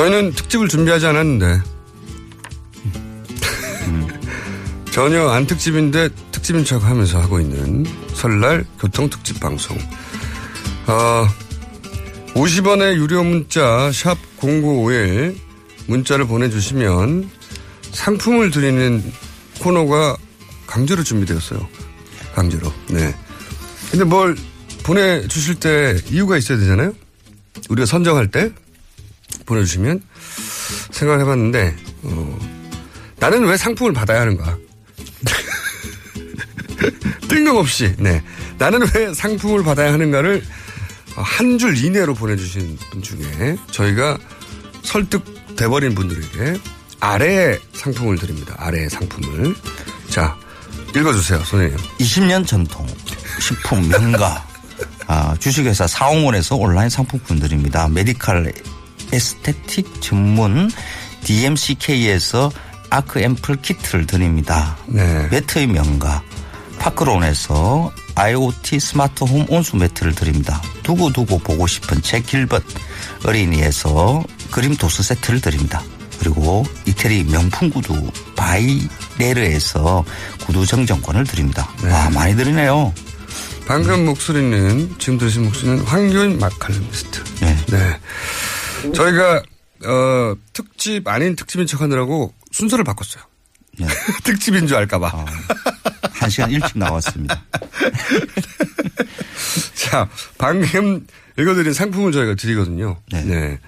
저희는 0.00 0.32
특집을 0.32 0.68
준비하지 0.68 1.04
않았는데 1.08 1.60
전혀 4.90 5.28
안 5.28 5.46
특집인데 5.46 6.08
특집인 6.32 6.64
척 6.64 6.84
하면서 6.84 7.20
하고 7.20 7.38
있는 7.38 7.84
설날 8.14 8.64
교통특집 8.78 9.40
방송. 9.40 9.76
어, 10.86 11.28
50원의 12.32 12.96
유료 12.96 13.22
문자 13.22 13.92
샵 13.92 14.16
0951 14.38 15.38
문자를 15.86 16.26
보내주시면 16.26 17.28
상품을 17.92 18.50
드리는 18.52 19.04
코너가 19.58 20.16
강제로 20.66 21.04
준비되었어요. 21.04 21.68
강제로. 22.34 22.72
네. 22.88 23.14
근데 23.90 24.04
뭘 24.04 24.34
보내주실 24.82 25.56
때 25.56 25.98
이유가 26.10 26.38
있어야 26.38 26.56
되잖아요? 26.56 26.94
우리가 27.68 27.84
선정할 27.84 28.28
때 28.30 28.50
보내주시면 29.50 30.00
생각을 30.92 31.20
해봤는데, 31.22 31.76
어, 32.04 32.38
나는 33.18 33.44
왜 33.46 33.56
상품을 33.56 33.92
받아야 33.92 34.22
하는가? 34.22 34.56
뜬금없이, 37.28 37.94
네. 37.98 38.22
나는 38.58 38.80
왜 38.94 39.12
상품을 39.14 39.62
받아야 39.62 39.92
하는가를 39.92 40.42
한 41.16 41.58
줄 41.58 41.76
이내로 41.76 42.14
보내주신 42.14 42.78
분 42.90 43.02
중에 43.02 43.56
저희가 43.72 44.16
설득돼버린 44.84 45.94
분들에게 45.94 46.58
아래의 47.00 47.58
상품을 47.74 48.16
드립니다. 48.18 48.54
아래의 48.58 48.88
상품을. 48.88 49.54
자, 50.08 50.36
읽어주세요, 50.96 51.42
선생님. 51.44 51.76
20년 51.98 52.46
전통 52.46 52.86
식품 53.40 53.88
명가 53.88 54.46
아, 55.06 55.34
주식회사 55.38 55.86
사홍원에서 55.86 56.56
온라인 56.56 56.88
상품권 56.88 57.40
드립니다. 57.40 57.88
메디칼 57.88 58.52
에스테틱 59.12 60.00
전문 60.00 60.70
DMCK에서 61.24 62.50
아크 62.90 63.20
앰플 63.20 63.56
키트를 63.56 64.06
드립니다. 64.06 64.76
네. 64.86 65.28
매트의 65.30 65.66
명가 65.68 66.22
파크론에서 66.78 67.92
IoT 68.14 68.80
스마트홈 68.80 69.46
온수 69.48 69.76
매트를 69.76 70.14
드립니다. 70.14 70.60
두고두고 70.82 71.38
보고 71.38 71.66
싶은 71.66 72.02
책 72.02 72.26
길벗 72.26 72.62
어린이에서 73.24 74.24
그림 74.50 74.74
도수 74.76 75.02
세트를 75.02 75.40
드립니다. 75.40 75.82
그리고 76.18 76.66
이태리 76.86 77.24
명품 77.24 77.70
구두 77.70 78.10
바이레르에서 78.36 80.04
구두 80.44 80.66
정정권을 80.66 81.24
드립니다. 81.24 81.70
와 81.84 82.10
많이 82.10 82.36
드리네요. 82.36 82.92
방금 83.66 84.04
목소리는 84.04 84.94
지금 84.98 85.16
들으신 85.16 85.44
목소리는 85.44 85.84
황교인 85.84 86.38
마칼미스트. 86.38 87.22
네. 87.40 87.56
네. 87.68 88.00
저희가 88.94 89.42
어, 89.86 90.34
특집 90.52 91.06
아닌 91.08 91.34
특집인 91.36 91.66
척하느라고 91.66 92.34
순서를 92.52 92.84
바꿨어요. 92.84 93.22
네. 93.78 93.86
특집인 94.24 94.66
줄 94.66 94.76
알까봐. 94.78 95.24
한 96.12 96.30
시간 96.30 96.50
일찍 96.50 96.76
나왔습니다. 96.78 97.42
자, 99.74 100.08
방금 100.38 101.06
읽어드린 101.38 101.72
상품을 101.72 102.12
저희가 102.12 102.34
드리거든요. 102.34 102.98
네. 103.10 103.58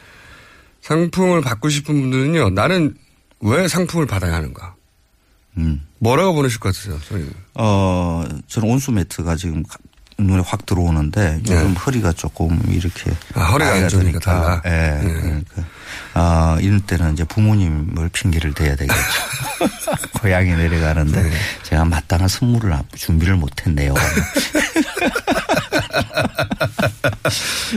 상품을 0.83 1.40
받고 1.40 1.68
싶은 1.70 1.98
분들은요, 2.01 2.51
나는 2.51 2.96
왜 3.40 3.68
상품을 3.68 4.07
받아야 4.07 4.35
하는가? 4.35 4.75
음. 5.57 5.87
뭐라고 5.98 6.35
보내실 6.35 6.61
것 6.61 6.75
같으세요, 6.75 6.98
저희 7.09 7.29
어, 7.55 8.25
저는 8.48 8.68
온수 8.68 8.90
매트가 8.92 9.37
지금 9.37 9.62
가- 9.62 9.79
눈에 10.26 10.42
확 10.46 10.64
들어오는데 10.66 11.40
요즘 11.48 11.74
허리가 11.74 12.12
조금 12.12 12.61
이렇게 12.68 13.11
네. 13.11 13.16
아, 13.35 13.44
허리가 13.44 13.72
안 13.72 13.88
좋으니까 13.88 14.18
달라. 14.20 14.62
예. 14.64 14.70
네. 14.70 15.20
그러니까 15.20 15.62
아, 16.14 16.58
이럴 16.61 16.80
때는 16.80 17.14
이제 17.14 17.24
부모님을 17.24 18.08
핑계를 18.12 18.52
대야 18.54 18.76
되겠죠. 18.76 18.94
고향이 20.20 20.50
내려가는데 20.54 21.30
제가 21.62 21.85
마땅한 21.85 22.28
선물을 22.28 22.72
안- 22.72 22.85
준비를 22.94 23.37
못 23.37 23.50
했네요. 23.66 23.94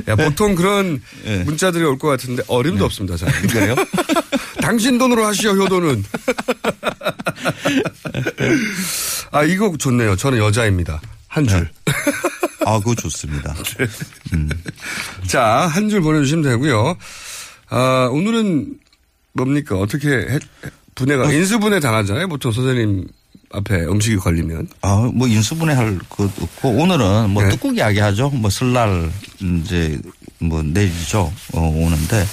야, 0.08 0.16
보통 0.16 0.56
그런 0.56 1.02
예. 1.26 1.38
문자들이 1.44 1.84
올 1.84 1.98
것 1.98 2.08
같은데 2.10 2.44
어림도 2.48 2.84
없습니다, 2.86 3.16
저는. 3.18 3.34
그래요? 3.48 3.76
당신 4.62 4.98
돈으로 4.98 5.26
하시오, 5.26 5.52
효도는. 5.52 6.04
아, 9.32 9.44
이거 9.44 9.74
좋네요. 9.78 10.16
저는 10.16 10.38
여자입니다. 10.40 11.00
한 11.36 11.46
줄. 11.48 11.70
아, 12.66 12.80
그거 12.80 12.96
좋습니다. 12.96 13.54
음. 14.34 14.50
자, 15.28 15.68
한 15.68 15.90
줄 15.90 16.02
보내주시면 16.02 16.44
되고요. 16.44 16.96
아, 17.70 18.10
오늘은 18.12 18.80
뭡니까? 19.34 19.78
어떻게 19.78 20.08
해, 20.10 20.40
분해가, 20.96 21.32
인수분해 21.32 21.80
당하잖아요. 21.82 22.28
보통 22.30 22.52
선생님 22.54 23.08
앞에 23.52 23.86
음식이 23.86 24.16
걸리면. 24.18 24.70
아, 24.82 25.10
뭐 25.14 25.28
인수분해 25.28 25.74
할 25.74 26.00
것도 26.10 26.32
없고 26.42 26.70
오늘은 26.70 27.30
뭐 27.32 27.44
네. 27.44 27.50
떡국 27.50 27.76
이야기 27.78 28.00
하죠. 28.00 28.30
뭐 28.30 28.50
설날 28.50 29.12
이제 29.42 30.00
뭐 30.40 30.62
내리죠. 30.64 31.32
어, 31.54 31.60
오는데 31.62 32.26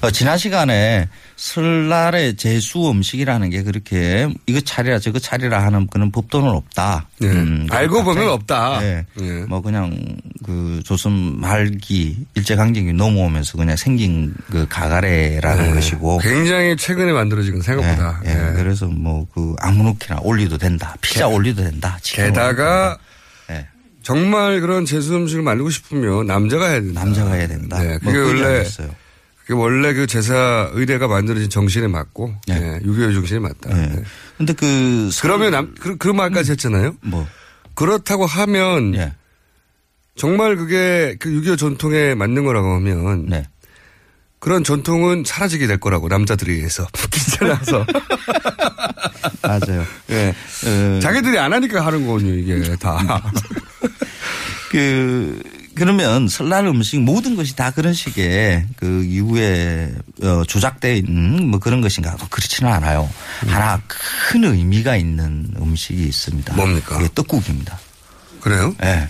어, 0.00 0.10
지난 0.10 0.38
시간에 0.38 1.08
설날에 1.36 2.34
제수 2.34 2.90
음식이라는 2.90 3.48
게 3.50 3.62
그렇게 3.62 4.28
이거 4.46 4.60
차리라 4.60 4.98
저거 4.98 5.18
차리라 5.18 5.64
하는 5.64 5.86
그런 5.86 6.10
법도는 6.12 6.48
없다. 6.50 7.08
네. 7.18 7.28
음, 7.28 7.66
알고 7.70 8.04
보면 8.04 8.28
없다. 8.28 8.80
네. 8.80 9.06
예. 9.20 9.30
뭐 9.48 9.62
그냥 9.62 9.96
그 10.44 10.82
조선 10.84 11.40
말기 11.40 12.26
일제 12.34 12.56
강점기 12.56 12.92
넘어오면서 12.92 13.56
그냥 13.56 13.76
생긴 13.76 14.34
그 14.50 14.66
가가래라는 14.68 15.68
네. 15.68 15.74
것이고 15.74 16.18
굉장히 16.18 16.76
최근에 16.76 17.12
만들어진 17.12 17.52
건 17.54 17.62
생각보다. 17.62 18.20
예. 18.26 18.52
그래서 18.56 18.86
뭐 18.86 19.20
그 19.34 19.54
아무렇게나 19.60 20.20
올리도 20.22 20.58
된다. 20.58 20.94
피자 21.00 21.26
올리도 21.28 21.62
된다. 21.62 21.98
게다가 22.02 22.96
예. 22.98 23.10
정말 24.10 24.60
그런 24.60 24.84
제수 24.84 25.14
음식을 25.14 25.44
만들고 25.44 25.70
싶으면 25.70 26.26
남자가 26.26 26.66
해야 26.66 26.80
된다. 26.80 27.04
남자가 27.04 27.32
해야 27.34 27.46
된다. 27.46 27.78
네, 27.78 27.96
뭐 28.02 28.12
그게 28.12 28.18
그게 28.18 28.42
원래. 28.42 28.64
그게 29.42 29.54
원래 29.54 29.94
그 29.94 30.08
제사 30.08 30.68
의례가 30.72 31.06
만들어진 31.06 31.48
정신에 31.48 31.86
맞고 31.86 32.34
네. 32.48 32.60
예, 32.60 32.80
유교의 32.84 33.14
정신에 33.14 33.38
맞다. 33.38 33.72
네. 33.72 33.82
예. 33.82 34.02
근데 34.36 34.52
그 34.52 35.10
그러면 35.22 35.52
남, 35.52 35.74
그, 35.78 35.96
그 35.96 36.08
말까지 36.08 36.50
했잖아요. 36.50 36.96
뭐 37.02 37.24
그렇다고 37.74 38.26
하면 38.26 38.96
예. 38.96 39.12
정말 40.16 40.56
그게 40.56 41.14
그 41.20 41.32
유교 41.32 41.54
전통에 41.54 42.16
맞는 42.16 42.44
거라고 42.44 42.74
하면 42.74 43.26
네. 43.26 43.46
그런 44.40 44.64
전통은 44.64 45.24
사라지게 45.26 45.66
될 45.66 45.78
거라고 45.78 46.08
남자들에 46.08 46.52
의해서 46.54 46.86
귀찮아서 47.12 47.86
맞아요. 49.42 49.84
예. 50.10 50.34
어, 50.66 51.00
자기들이 51.00 51.38
안 51.38 51.52
하니까 51.52 51.84
하는 51.84 52.06
거군요 52.06 52.34
이게 52.34 52.74
다. 52.76 53.22
그 54.70 55.42
그러면 55.74 56.28
설날 56.28 56.66
음식 56.66 57.00
모든 57.00 57.36
것이 57.36 57.54
다 57.56 57.70
그런 57.70 57.92
식의 57.92 58.66
그 58.76 59.04
이후에 59.04 59.92
어, 60.22 60.42
조작되어 60.46 60.94
있는 60.94 61.48
뭐 61.48 61.60
그런 61.60 61.80
것인가 61.80 62.16
그렇지는 62.30 62.70
않아요. 62.72 63.08
하나 63.46 63.80
큰 63.86 64.44
의미가 64.44 64.96
있는 64.96 65.48
음식이 65.58 66.02
있습니다. 66.02 66.54
뭡니까? 66.54 66.96
그게 66.96 67.08
떡국입니다. 67.14 67.78
그래요? 68.40 68.74
예. 68.82 69.08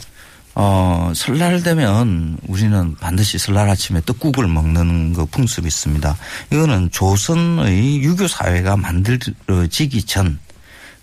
어, 0.63 1.13
설날 1.15 1.63
되면 1.63 2.37
우리는 2.47 2.95
반드시 2.97 3.39
설날 3.39 3.69
아침에 3.71 4.01
떡국을 4.05 4.47
먹는 4.47 5.15
그 5.15 5.25
풍습이 5.27 5.67
있습니다. 5.67 6.17
이거는 6.53 6.91
조선의 6.91 8.03
유교 8.03 8.29
사회가 8.29 8.77
만들어지기 8.77 10.03
전 10.05 10.39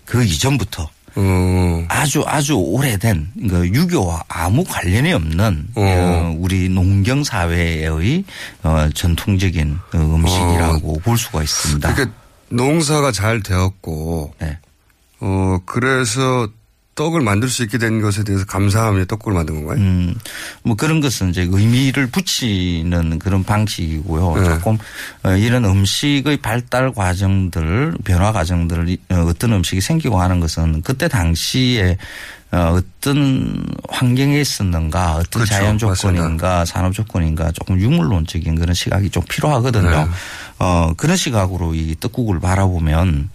그 0.08 0.24
이전부터 0.24 0.90
어. 1.16 1.84
아주 1.88 2.22
아주 2.26 2.54
오래된 2.54 3.28
그 3.48 3.68
유교와 3.68 4.24
아무 4.28 4.64
관련이 4.64 5.12
없는 5.12 5.68
어, 5.74 6.34
우리 6.38 6.68
농경 6.68 7.24
사회의 7.24 8.24
어, 8.62 8.88
전통적인 8.94 9.78
어, 9.94 9.98
음식이라고 9.98 11.00
볼 11.00 11.18
수가 11.18 11.42
있습니다. 11.42 11.94
그러니까 11.94 12.16
농사가 12.50 13.12
잘 13.12 13.42
되었고, 13.42 14.32
네. 14.40 14.58
어, 15.20 15.58
그래서 15.66 16.48
떡을 16.98 17.20
만들 17.20 17.48
수 17.48 17.62
있게 17.62 17.78
된 17.78 18.00
것에 18.00 18.24
대해서 18.24 18.44
감사하며 18.44 19.04
떡국을 19.04 19.32
만든 19.32 19.54
건가요? 19.54 19.78
음, 19.78 20.16
뭐 20.64 20.74
그런 20.74 21.00
것은 21.00 21.30
이제 21.30 21.46
의미를 21.48 22.08
붙이는 22.08 23.20
그런 23.20 23.44
방식이고요. 23.44 24.36
네. 24.36 24.44
조금 24.44 24.78
어, 25.22 25.30
이런 25.36 25.64
음식의 25.64 26.38
발달 26.38 26.92
과정들, 26.92 27.94
변화 28.02 28.32
과정들, 28.32 28.98
어, 29.10 29.14
어떤 29.28 29.52
음식이 29.52 29.80
생기고 29.80 30.20
하는 30.20 30.40
것은 30.40 30.82
그때 30.82 31.06
당시에 31.06 31.96
어, 32.50 32.76
어떤 32.76 33.64
환경에 33.88 34.40
있었는가, 34.40 35.18
어떤 35.18 35.44
그렇죠. 35.44 35.54
자연 35.54 35.78
조건인가, 35.78 36.64
산업 36.64 36.94
조건인가, 36.94 37.52
조금 37.52 37.78
유물론적인 37.78 38.56
그런 38.56 38.74
시각이 38.74 39.10
좀 39.10 39.22
필요하거든요. 39.28 39.88
네. 39.88 40.06
어, 40.58 40.92
그런 40.96 41.16
시각으로 41.16 41.76
이 41.76 41.94
떡국을 42.00 42.40
바라보면 42.40 43.30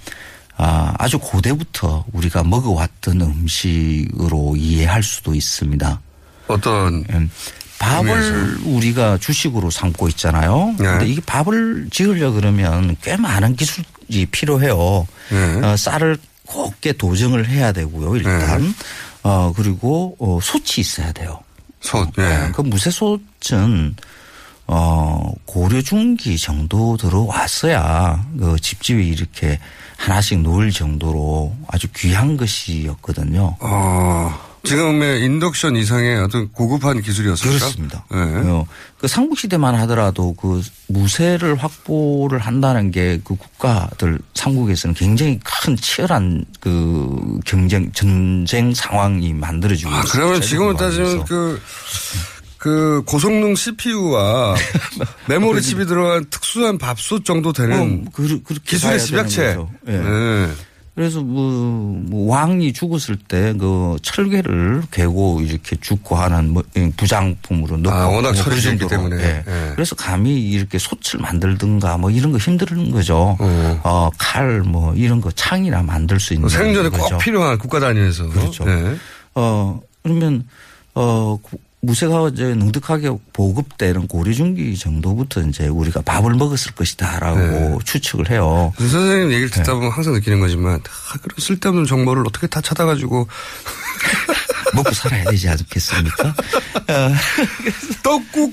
아, 0.58 0.94
아주 0.98 1.20
고대부터 1.20 2.06
우리가 2.14 2.44
먹어왔던 2.44 3.22
음식으로 3.22 4.56
이해할 4.56 5.02
수도 5.04 5.34
있습니다. 5.34 6.00
어떤 6.48 7.04
밥을 7.80 8.10
의미에서? 8.10 8.70
우리가 8.70 9.18
주식으로 9.18 9.70
삼고 9.70 10.08
있잖아요. 10.10 10.76
네. 10.78 10.86
근데 10.86 11.08
이게 11.08 11.22
밥을 11.26 11.88
지으려 11.92 12.32
그러면 12.32 12.96
꽤 13.02 13.18
많은 13.18 13.56
기술이 13.56 14.26
필요해요. 14.32 15.08
네. 15.32 15.68
어, 15.68 15.76
쌀을 15.76 16.18
곱게 16.46 16.94
도정을 16.94 17.48
해야 17.48 17.72
되고요. 17.72 18.16
일단 18.18 18.74
어 19.24 19.54
그리고 19.56 20.16
어, 20.20 20.40
솥이 20.42 20.82
있어야 20.82 21.12
돼요. 21.12 21.40
솥. 21.82 22.10
예. 22.20 22.52
그 22.54 22.62
무쇠솥은 22.62 23.96
어 24.68 25.32
고려 25.46 25.82
중기 25.82 26.38
정도 26.38 26.96
들어왔어야 26.98 28.26
그 28.38 28.58
집집이 28.60 29.08
이렇게 29.08 29.60
하나씩 30.04 30.42
놓을 30.42 30.72
정도로 30.72 31.56
아주 31.68 31.88
귀한 31.96 32.36
것이었거든요. 32.36 33.56
어, 33.62 34.34
지금의 34.66 35.24
인덕션 35.24 35.76
이상의 35.78 36.20
어떤 36.20 36.50
고급한 36.52 37.02
기술이었습니까? 37.02 37.60
그렇습니다. 37.60 38.06
네. 38.12 38.18
어, 38.18 38.66
그 39.00 39.08
삼국시대만 39.08 39.76
하더라도 39.76 40.34
그 40.34 40.62
무쇠를 40.88 41.56
확보를 41.56 42.40
한다는 42.40 42.92
게 42.92 43.20
그 43.24 43.36
국가들 43.36 44.20
삼국에서는 44.34 44.94
굉장히 44.94 45.40
큰 45.44 45.76
치열한 45.78 46.46
그 46.60 47.40
경쟁 47.46 47.92
전쟁 47.94 48.74
상황이 48.74 49.34
만들어지고 49.34 49.90
아, 49.92 50.00
있어요. 50.00 50.12
그러면 50.12 50.42
지금은 50.42 50.76
따지면. 50.78 51.24
그, 51.26 51.62
그 52.64 53.02
고성능 53.06 53.56
CPU와 53.56 54.56
메모리 55.28 55.62
칩이 55.62 55.86
들어간 55.86 56.24
특수한 56.30 56.78
밥솥 56.78 57.26
정도 57.26 57.52
되는 57.52 58.06
어, 58.08 58.10
그, 58.14 58.40
기술의 58.64 59.02
집약체. 59.02 59.58
예. 59.90 59.92
네. 59.92 60.48
그래서 60.96 61.20
뭐, 61.22 61.44
뭐 62.08 62.32
왕이 62.34 62.72
죽었을 62.72 63.18
때 63.18 63.54
그 63.60 63.98
철괴를 64.02 64.84
개고 64.92 65.42
이렇게 65.42 65.76
죽고 65.76 66.16
하는 66.16 66.54
뭐 66.54 66.64
부장품으로 66.96 67.76
넣고 67.80 67.94
아, 67.94 68.08
워낙 68.08 68.32
뭐 68.32 68.34
철이 68.34 68.56
그 68.56 68.62
정도로. 68.62 68.88
때문에. 68.90 69.18
예. 69.22 69.44
예. 69.46 69.72
그래서 69.76 69.94
감히 69.96 70.40
이렇게 70.50 70.78
솥을 70.80 71.20
만들든가 71.20 71.98
뭐 71.98 72.12
이런 72.12 72.32
거 72.32 72.38
힘든 72.38 72.92
거죠. 72.92 73.36
어, 73.42 74.10
칼 74.18 74.62
뭐 74.62 74.94
이런 74.96 75.20
거 75.20 75.30
창이나 75.32 75.84
만들 75.84 76.18
수 76.22 76.34
있는 76.34 76.48
생존에 76.48 76.88
꼭 76.88 77.00
거죠. 77.00 77.18
필요한 77.18 77.58
국가 77.58 77.82
단위에서. 77.82 78.30
그렇죠. 78.30 78.64
네. 78.64 78.96
어, 79.36 79.82
그러면, 80.02 80.48
어, 80.96 81.38
구- 81.42 81.58
이제 82.34 82.56
능득하게 82.56 83.12
보급되는 83.34 84.08
고려중기 84.08 84.78
정도부터 84.78 85.42
이제 85.42 85.68
우리가 85.68 86.02
밥을 86.02 86.34
먹었을 86.36 86.72
것이다라고 86.74 87.40
네. 87.40 87.78
추측을 87.84 88.30
해요. 88.30 88.72
선생님 88.78 89.32
얘기를 89.32 89.50
네. 89.50 89.56
듣다 89.58 89.74
보면 89.74 89.92
항상 89.92 90.14
느끼는 90.14 90.40
거지만 90.40 90.82
다 90.82 90.92
그런 91.22 91.36
쓸데없는 91.38 91.86
정보를 91.86 92.24
어떻게 92.26 92.48
다 92.48 92.62
찾아가지고 92.62 93.28
먹고 94.74 94.92
살아야 94.92 95.26
되지 95.26 95.50
않겠습니까? 95.50 96.30
어, 96.30 97.14
떡국 98.02 98.52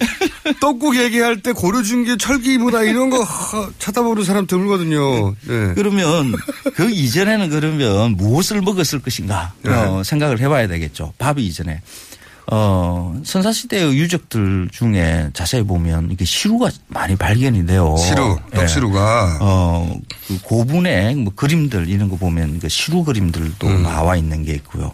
떡국 0.60 0.96
얘기할 0.96 1.40
때 1.40 1.52
고려 1.52 1.82
중기 1.82 2.18
철기 2.18 2.58
문화 2.58 2.82
이런 2.82 3.10
거 3.10 3.22
하, 3.22 3.70
찾아보는 3.78 4.24
사람 4.24 4.46
드물거든요. 4.46 5.30
네. 5.46 5.74
그러면 5.74 6.34
그 6.74 6.90
이전에는 6.90 7.48
그러면 7.48 8.12
무엇을 8.16 8.60
먹었을 8.60 9.00
것인가 9.00 9.52
네. 9.62 9.72
어, 9.72 10.02
생각을 10.02 10.40
해봐야 10.40 10.66
되겠죠. 10.66 11.14
밥 11.16 11.38
이전에. 11.38 11.80
어, 12.52 13.14
선사시대의 13.24 13.96
유적들 13.96 14.68
중에 14.72 15.30
자세히 15.32 15.62
보면 15.62 16.10
이게 16.10 16.24
시루가 16.24 16.68
많이 16.88 17.14
발견이 17.14 17.64
돼요. 17.66 17.94
시루, 17.96 18.38
예. 18.52 18.56
떡시루가. 18.56 19.38
어, 19.40 19.94
그 20.26 20.38
고분의 20.42 21.14
뭐 21.14 21.32
그림들 21.34 21.88
이런 21.88 22.08
거 22.08 22.16
보면 22.16 22.58
그 22.58 22.68
시루 22.68 23.04
그림들도 23.04 23.66
음. 23.66 23.82
나와 23.84 24.16
있는 24.16 24.44
게 24.44 24.52
있고요. 24.54 24.92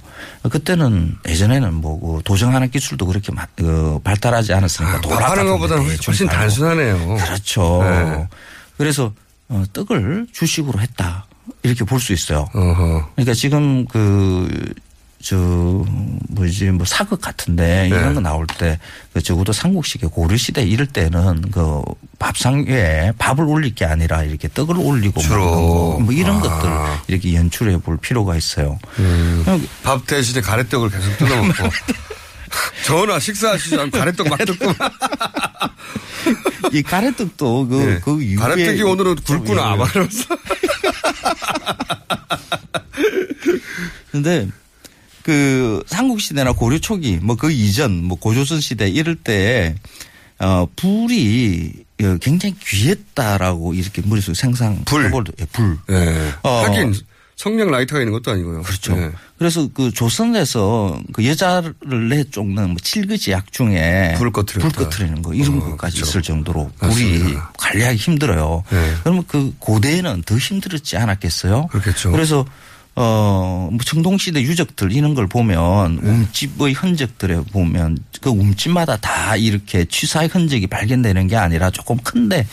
그때는 0.50 1.16
예전에는 1.26 1.74
뭐그 1.74 2.22
도정하는 2.24 2.70
기술도 2.70 3.06
그렇게 3.06 3.32
마- 3.32 3.46
그 3.56 3.98
발달하지 4.04 4.52
않았으니까 4.52 4.92
하는 4.96 5.08
같은 5.18 5.46
것보다는 5.46 5.84
거 5.84 5.88
대충 5.90 6.12
훨씬 6.12 6.26
달고. 6.26 6.40
단순하네요. 6.40 7.16
그렇죠. 7.16 7.80
네. 7.82 8.28
그래서 8.76 9.12
어, 9.48 9.62
떡을 9.72 10.26
주식으로 10.32 10.78
했다 10.80 11.26
이렇게 11.62 11.84
볼 11.84 12.00
수 12.00 12.12
있어요. 12.12 12.48
어허. 12.54 13.10
그러니까 13.14 13.32
지금 13.34 13.86
그, 13.86 14.48
저, 15.22 15.36
뭐지, 16.28 16.70
뭐 16.70 16.84
사극 16.86 17.20
같은데 17.20 17.88
이런 17.88 18.08
네. 18.08 18.14
거 18.14 18.20
나올 18.20 18.46
때, 18.46 18.78
그 19.12 19.22
적어도 19.22 19.52
삼국시대 19.52 20.06
고려 20.08 20.36
시대 20.36 20.62
이럴 20.62 20.86
때는 20.86 21.50
그 21.50 21.82
밥상 22.18 22.66
위에 22.66 23.12
밥을 23.18 23.44
올릴 23.44 23.74
게 23.74 23.84
아니라 23.84 24.22
이렇게 24.22 24.48
떡을 24.48 24.76
올리고 24.78 25.20
거, 25.22 25.98
뭐 26.00 26.12
이런 26.12 26.36
아. 26.36 26.40
것들 26.40 26.70
이렇게 27.08 27.34
연출해 27.34 27.78
볼 27.78 27.96
필요가 27.96 28.36
있어요. 28.36 28.78
음, 28.98 29.66
밥 29.82 30.06
대신에 30.06 30.40
가래떡을 30.40 30.90
계속 30.90 31.16
뜯어 31.18 31.42
먹고. 31.42 31.70
전화 32.84 33.18
식사하시지 33.18 33.78
않고 33.78 33.98
가래떡 33.98 34.28
막 34.28 34.38
뜯고. 34.38 34.72
이 36.72 36.82
가래떡도 36.82 37.68
그, 37.68 37.74
네. 37.74 38.00
그. 38.00 38.36
가래떡이 38.36 38.82
오늘은 38.82 39.16
굵구나. 39.16 39.72
예. 39.72 39.76
말하면서. 39.76 40.36
근데 44.12 44.48
그 45.26 45.82
삼국 45.86 46.20
시대나 46.20 46.52
고려 46.52 46.78
초기 46.78 47.18
뭐 47.22 47.36
그 47.36 47.50
이전 47.50 48.04
뭐 48.04 48.16
고조선 48.18 48.60
시대 48.60 48.88
이럴 48.88 49.16
때 49.16 49.74
어, 50.38 50.66
불이 50.76 51.72
어, 52.02 52.16
굉장히 52.20 52.54
귀했다라고 52.62 53.74
이렇게 53.74 54.02
머릿속에 54.04 54.34
생상 54.34 54.84
불. 54.84 55.10
예, 55.38 55.44
불. 55.46 55.78
네. 55.88 56.32
어. 56.42 56.62
하긴 56.64 56.94
성냥 57.36 57.70
라이터가 57.70 58.00
있는 58.00 58.12
것도 58.12 58.30
아니고요. 58.30 58.62
그렇죠. 58.62 58.94
네. 58.96 59.10
그래서 59.38 59.68
그 59.74 59.90
조선에서 59.92 60.98
그 61.12 61.26
여자를 61.26 61.74
내 62.08 62.24
쫓는 62.24 62.68
뭐 62.70 62.76
칠거지 62.82 63.32
약 63.32 63.52
중에 63.52 64.14
불 64.16 64.30
꺼트렸다. 64.32 64.68
불 64.68 64.84
꺼트리는 64.84 65.20
거 65.22 65.34
이런 65.34 65.58
어, 65.58 65.64
것까지 65.70 65.96
그렇죠. 65.96 66.10
있을 66.10 66.22
정도로 66.22 66.70
불이 66.78 67.18
맞습니다. 67.18 67.52
관리하기 67.58 67.96
힘들어요. 67.98 68.62
네. 68.70 68.94
그러면 69.02 69.24
그 69.26 69.54
고대에는 69.58 70.22
더 70.24 70.36
힘들었지 70.38 70.96
않았겠어요? 70.96 71.66
그렇겠죠. 71.66 72.12
그래서 72.12 72.46
어, 72.98 73.68
뭐 73.70 73.78
청동시대 73.84 74.40
유적들 74.40 74.90
이런 74.90 75.14
걸 75.14 75.26
보면 75.26 76.00
네. 76.02 76.10
움집의 76.10 76.72
흔적들에 76.72 77.40
보면 77.52 77.98
그 78.22 78.30
움집마다 78.30 78.96
다 78.96 79.36
이렇게 79.36 79.84
취사의 79.84 80.30
흔적이 80.32 80.66
발견되는 80.66 81.26
게 81.26 81.36
아니라 81.36 81.70
조금 81.70 81.98
큰데 81.98 82.46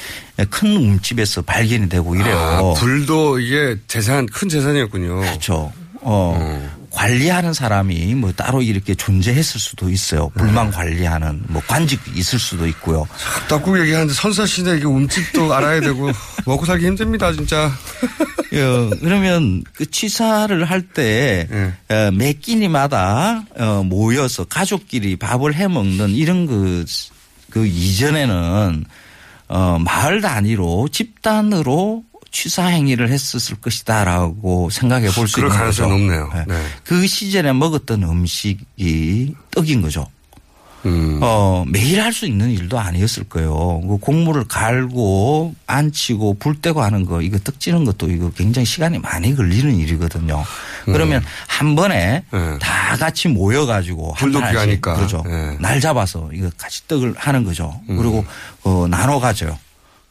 큰 0.49 0.75
움집에서 0.75 1.43
발견이 1.43 1.87
되고 1.87 2.13
이래요. 2.15 2.37
아, 2.37 2.73
불도 2.73 3.39
이게 3.39 3.77
재산, 3.87 4.25
큰 4.25 4.49
재산이었군요. 4.49 5.21
그렇죠. 5.21 5.71
어, 6.01 6.37
관리하는 6.93 7.53
사람이 7.53 8.15
뭐 8.15 8.31
따로 8.31 8.61
이렇게 8.61 8.93
존재했을 8.93 9.59
수도 9.59 9.89
있어요. 9.89 10.29
불만 10.29 10.71
관리하는 10.71 11.43
뭐 11.47 11.61
관직이 11.67 12.11
있을 12.15 12.39
수도 12.39 12.67
있고요. 12.67 13.07
떡국 13.49 13.79
얘기하는데 13.79 14.13
선사 14.13 14.45
시대 14.45 14.77
이게 14.77 14.85
움집도 14.85 15.53
알아야 15.53 15.81
되고 15.81 16.11
먹고 16.45 16.65
살기 16.65 16.85
힘듭니다, 16.85 17.33
진짜. 17.33 17.65
어, 17.65 18.89
그러면 19.01 19.63
그 19.73 19.89
취사를 19.89 20.63
할때 20.65 21.47
네. 21.87 22.11
매 22.11 22.33
끼니마다 22.33 23.43
어, 23.57 23.83
모여서 23.83 24.43
가족끼리 24.45 25.15
밥을 25.15 25.55
해 25.55 25.67
먹는 25.67 26.11
이런 26.11 26.45
그, 26.45 26.85
그 27.49 27.65
이전에는 27.65 28.85
어, 29.49 29.79
마을 29.79 30.21
단위로 30.21 30.89
집단으로 30.89 32.03
취사 32.33 32.65
행위를 32.65 33.09
했었을 33.09 33.55
것이다라고 33.61 34.69
생각해 34.71 35.11
볼수 35.11 35.35
그럴 35.35 35.47
있는 35.49 35.57
가능성이 35.59 35.89
거죠. 35.89 35.99
높네요. 36.03 36.31
네. 36.33 36.45
네. 36.47 36.65
그 36.83 37.07
시절에 37.07 37.53
먹었던 37.53 38.03
음식이 38.03 39.35
떡인 39.51 39.81
거죠. 39.83 40.07
음. 40.85 41.19
어, 41.21 41.63
매일 41.69 42.01
할 42.01 42.11
수 42.11 42.25
있는 42.25 42.49
일도 42.51 42.77
아니었을 42.77 43.23
거예요. 43.25 43.81
그 43.87 43.97
곡물을 44.01 44.45
갈고 44.49 45.55
안치고 45.65 46.33
불 46.39 46.59
떼고 46.59 46.81
하는 46.81 47.05
거 47.05 47.21
이거 47.21 47.37
떡 47.39 47.59
찌는 47.59 47.85
것도 47.85 48.09
이거 48.09 48.29
굉장히 48.31 48.65
시간이 48.65 48.99
많이 48.99 49.33
걸리는 49.33 49.75
일이거든요. 49.77 50.43
그러면 50.85 51.23
한 51.47 51.75
번에 51.75 52.23
다 52.59 52.97
같이 52.97 53.29
모여 53.29 53.65
가지고 53.65 54.11
한 54.13 54.31
불도 54.31 54.39
하나씩 54.39 54.57
귀하니까. 54.57 54.95
그렇죠. 54.95 55.23
예. 55.27 55.57
날 55.61 55.79
잡아서 55.79 56.29
이거 56.33 56.49
같이 56.57 56.85
떡을 56.87 57.13
하는 57.17 57.43
거죠. 57.45 57.79
그리고 57.87 58.25
어, 58.63 58.85
나눠 58.89 59.19
가져요. 59.21 59.57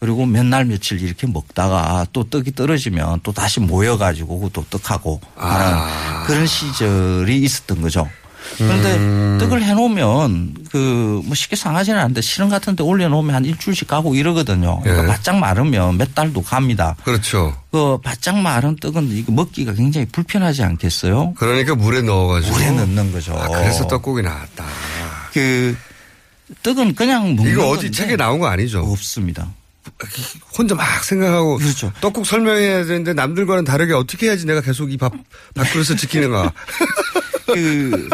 그리고 0.02 0.26
몇 0.26 0.44
날 0.44 0.64
며칠 0.64 1.00
이렇게 1.00 1.28
먹다가 1.28 2.04
또 2.12 2.24
떡이 2.24 2.56
떨어지면 2.56 3.20
또 3.22 3.30
다시 3.30 3.60
모여가지고 3.60 4.50
또 4.52 4.64
떡하고 4.68 5.20
하는 5.36 6.26
그런 6.26 6.44
시절이 6.44 7.38
있었던 7.38 7.80
거죠. 7.82 8.08
그런데 8.58 9.38
떡을 9.38 9.62
해놓으면 9.62 10.54
그 10.72 11.22
뭐 11.24 11.36
쉽게 11.36 11.54
상하지는 11.54 12.00
않는데 12.00 12.20
실은 12.20 12.48
같은 12.48 12.74
데 12.74 12.82
올려놓으면 12.82 13.32
한 13.32 13.44
일주일씩 13.44 13.86
가고 13.86 14.16
이러거든요. 14.16 14.80
그러니까 14.80 15.04
예. 15.04 15.08
바짝 15.08 15.38
마르면 15.38 15.98
몇 15.98 16.16
달도 16.16 16.42
갑니다. 16.42 16.96
그렇죠. 17.04 17.56
그 17.70 17.98
바짝 18.02 18.36
마른 18.40 18.74
떡은 18.74 19.08
이거 19.12 19.30
먹기가 19.30 19.72
굉장히 19.74 20.08
불편하지 20.08 20.64
않겠어요? 20.64 21.34
그러니까 21.36 21.76
물에 21.76 22.02
넣어가지고. 22.02 22.52
물에 22.56 22.72
넣는 22.72 23.12
거죠. 23.12 23.34
아, 23.38 23.46
그래서 23.46 23.86
떡국이 23.86 24.22
나왔다. 24.22 24.64
그 25.32 25.76
떡은 26.64 26.96
그냥 26.96 27.36
먹는 27.36 27.52
이거 27.52 27.68
어디 27.68 27.82
건데 27.82 27.90
책에 27.96 28.16
나온 28.16 28.40
거 28.40 28.48
아니죠? 28.48 28.80
없습니다. 28.80 29.46
혼자 30.56 30.74
막 30.74 31.04
생각하고 31.04 31.56
그렇죠. 31.58 31.92
떡국 32.00 32.26
설명해야 32.26 32.84
되는데 32.84 33.12
남들과는 33.14 33.64
다르게 33.64 33.92
어떻게 33.94 34.26
해야지 34.26 34.46
내가 34.46 34.60
계속 34.60 34.92
이 34.92 34.96
밥 34.96 35.12
밥그릇을 35.54 35.96
지키는가. 35.96 36.52
그 37.52 38.08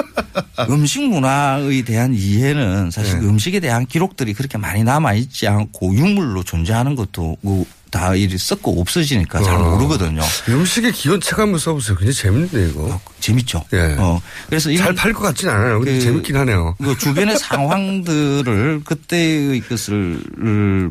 음식 0.71 1.03
문화에 1.03 1.83
대한 1.83 2.15
이해는 2.15 2.91
사실 2.91 3.21
네. 3.21 3.27
음식에 3.27 3.61
대한 3.61 3.87
기록들이 3.87 4.33
그렇게 4.33 4.57
많이 4.59 4.83
남아 4.83 5.13
있지 5.15 5.47
않고 5.47 5.95
육물로 5.95 6.43
존재하는 6.43 6.95
것도 6.97 7.37
뭐다 7.91 8.15
이리 8.15 8.37
썩고 8.39 8.81
없어지니까 8.81 9.43
잘 9.43 9.55
어. 9.57 9.71
모르거든요. 9.71 10.21
음식의 10.49 10.93
책 11.21 11.39
한번 11.39 11.59
써보세요. 11.59 11.97
굉장히 11.97 12.15
재밌는데 12.15 12.69
이거. 12.71 13.01
재밌죠. 13.21 13.65
예. 13.73 13.97
어, 13.99 14.21
그래서 14.49 14.75
잘 14.77 14.95
팔 14.95 15.13
것 15.13 15.23
같진 15.23 15.49
않아요. 15.49 15.79
근데 15.81 15.95
그- 15.95 16.01
재밌긴 16.01 16.37
하네요. 16.37 16.77
그 16.79 16.97
주변의 16.99 17.37
상황들을 17.39 18.83
그때의 18.85 19.61
것을 19.63 20.21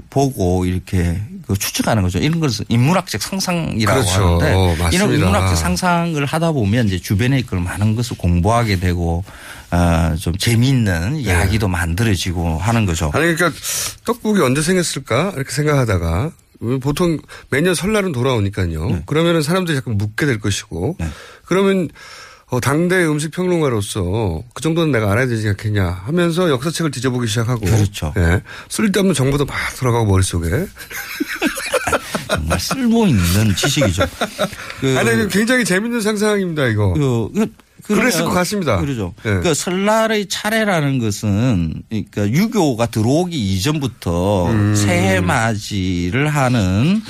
보고 0.09 0.65
이렇게 0.65 1.21
그 1.47 1.55
추측하는 1.57 2.03
거죠. 2.03 2.19
이런 2.19 2.39
것을 2.39 2.65
인문학적 2.67 3.21
상상이라고 3.21 4.01
그렇죠. 4.01 4.23
하는데 4.41 4.53
어. 4.53 4.89
이런 4.91 5.13
인문학적 5.13 5.57
상상을 5.57 6.23
하다 6.25 6.51
보면 6.51 6.87
이제 6.87 6.99
주변의 6.99 7.43
걸 7.43 7.59
많은 7.61 7.95
것을 7.95 8.17
공부하게 8.17 8.79
되고 8.79 9.23
어, 9.71 10.15
좀 10.19 10.37
재미있는 10.37 11.17
이야기도 11.17 11.67
만들어지고 11.67 12.57
하는 12.57 12.85
거죠. 12.85 13.11
아니 13.13 13.33
그러니까 13.35 13.51
떡국이 14.05 14.41
언제 14.41 14.61
생겼을까 14.61 15.33
이렇게 15.35 15.51
생각하다가 15.51 16.31
보통 16.81 17.19
매년 17.49 17.73
설날은 17.75 18.11
돌아오니까요. 18.11 18.85
네. 18.85 19.03
그러면은 19.05 19.41
사람들이 19.41 19.75
자꾸 19.75 19.91
묻게 19.91 20.25
될 20.25 20.39
것이고 20.39 20.97
그러면 21.45 21.89
어, 22.49 22.61
당대 22.61 23.05
음식 23.05 23.31
평론가로서 23.31 24.41
그 24.53 24.61
정도는 24.61 24.91
내가 24.91 25.11
알아야 25.11 25.27
되지 25.27 25.49
않겠냐 25.49 25.85
하면서 26.05 26.49
역사책을 26.49 26.91
뒤져보기 26.91 27.27
시작하고 27.27 27.65
그렇죠. 27.65 28.13
예. 28.15 28.41
쓸데없는 28.69 29.13
정보도 29.13 29.43
막 29.43 29.55
들어가고 29.75 30.05
머릿속에 30.05 30.65
정말 32.29 32.59
쓸모 32.59 33.05
있는 33.05 33.53
지식이죠. 33.55 34.05
그, 34.79 34.97
아니 34.97 35.27
굉장히 35.27 35.65
재밌는 35.65 35.99
상상입니다 35.99 36.67
이거. 36.67 36.93
그, 36.93 37.47
그, 37.87 37.95
그랬을 37.95 38.25
것 38.25 38.31
같습니다. 38.31 38.77
그러죠. 38.77 39.13
예. 39.25 39.39
그 39.41 39.53
설날의 39.53 40.27
차례라는 40.27 40.99
것은 40.99 41.83
그러니까 41.89 42.27
유교가 42.29 42.87
들어오기 42.87 43.35
이전부터 43.35 44.51
음. 44.51 44.75
새해 44.75 45.21
맞이를 45.21 46.27
하는 46.27 47.01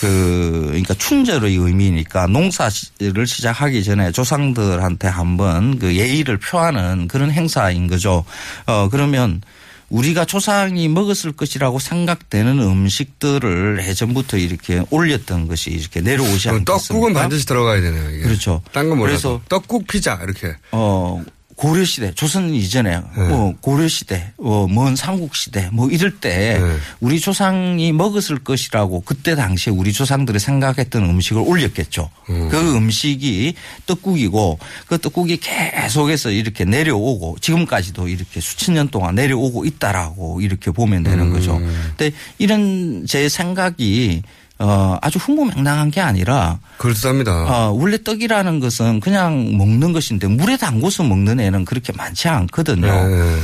그 0.00 0.66
그러니까 0.68 0.94
춘절의 0.94 1.56
의미니까 1.56 2.28
농사를 2.28 3.26
시작하기 3.26 3.84
전에 3.84 4.12
조상들한테 4.12 5.08
한번 5.08 5.78
그 5.78 5.94
예의를 5.94 6.38
표하는 6.38 7.06
그런 7.08 7.30
행사인 7.30 7.86
거죠. 7.86 8.24
어 8.66 8.88
그러면 8.88 9.42
우리가 9.90 10.24
조상이 10.24 10.88
먹었을 10.88 11.32
것이라고 11.32 11.78
생각되는 11.78 12.58
음식들을 12.60 13.84
예전부터 13.86 14.38
이렇게 14.38 14.82
올렸던 14.90 15.48
것이 15.48 15.70
이렇게 15.70 16.00
내려오지 16.00 16.48
그럼 16.48 16.60
않겠습니까? 16.60 16.72
떡국은 16.78 17.12
반드시 17.12 17.44
들어가야 17.44 17.80
되네요. 17.80 18.10
이게. 18.10 18.22
그렇죠. 18.22 18.62
딴건 18.72 18.98
몰라서 18.98 19.28
그래서 19.28 19.42
떡국 19.48 19.86
피자 19.88 20.18
이렇게. 20.22 20.54
어, 20.72 21.22
고려 21.60 21.84
시대, 21.84 22.10
조선 22.14 22.54
이전에, 22.54 23.02
뭐, 23.28 23.54
고려 23.60 23.86
시대, 23.86 24.32
어, 24.38 24.66
먼 24.66 24.96
삼국 24.96 25.36
시대, 25.36 25.68
뭐, 25.70 25.90
이럴 25.90 26.18
때, 26.18 26.58
우리 27.00 27.20
조상이 27.20 27.92
먹었을 27.92 28.38
것이라고 28.38 29.02
그때 29.02 29.34
당시에 29.34 29.70
우리 29.70 29.92
조상들이 29.92 30.38
생각했던 30.38 31.04
음식을 31.04 31.42
올렸겠죠. 31.46 32.08
그 32.24 32.76
음식이 32.76 33.52
떡국이고, 33.84 34.58
그 34.86 34.96
떡국이 34.96 35.36
계속해서 35.36 36.30
이렇게 36.30 36.64
내려오고, 36.64 37.36
지금까지도 37.42 38.08
이렇게 38.08 38.40
수천 38.40 38.76
년 38.76 38.88
동안 38.88 39.16
내려오고 39.16 39.66
있다라고 39.66 40.40
이렇게 40.40 40.70
보면 40.70 41.02
되는 41.02 41.30
거죠. 41.30 41.60
근데 41.98 42.16
이런 42.38 43.04
제 43.06 43.28
생각이 43.28 44.22
어, 44.62 44.98
아주 45.00 45.18
흥무맹랑한 45.18 45.90
게 45.90 46.00
아니라 46.00 46.58
그럴듯합니다. 46.76 47.32
어, 47.32 47.70
원래 47.72 48.02
떡이라는 48.02 48.60
것은 48.60 49.00
그냥 49.00 49.56
먹는 49.56 49.92
것인데 49.92 50.26
물에 50.28 50.56
담궈서 50.58 51.04
먹는 51.04 51.40
애는 51.40 51.64
그렇게 51.64 51.92
많지 51.94 52.28
않거든요. 52.28 52.86
네. 52.86 53.38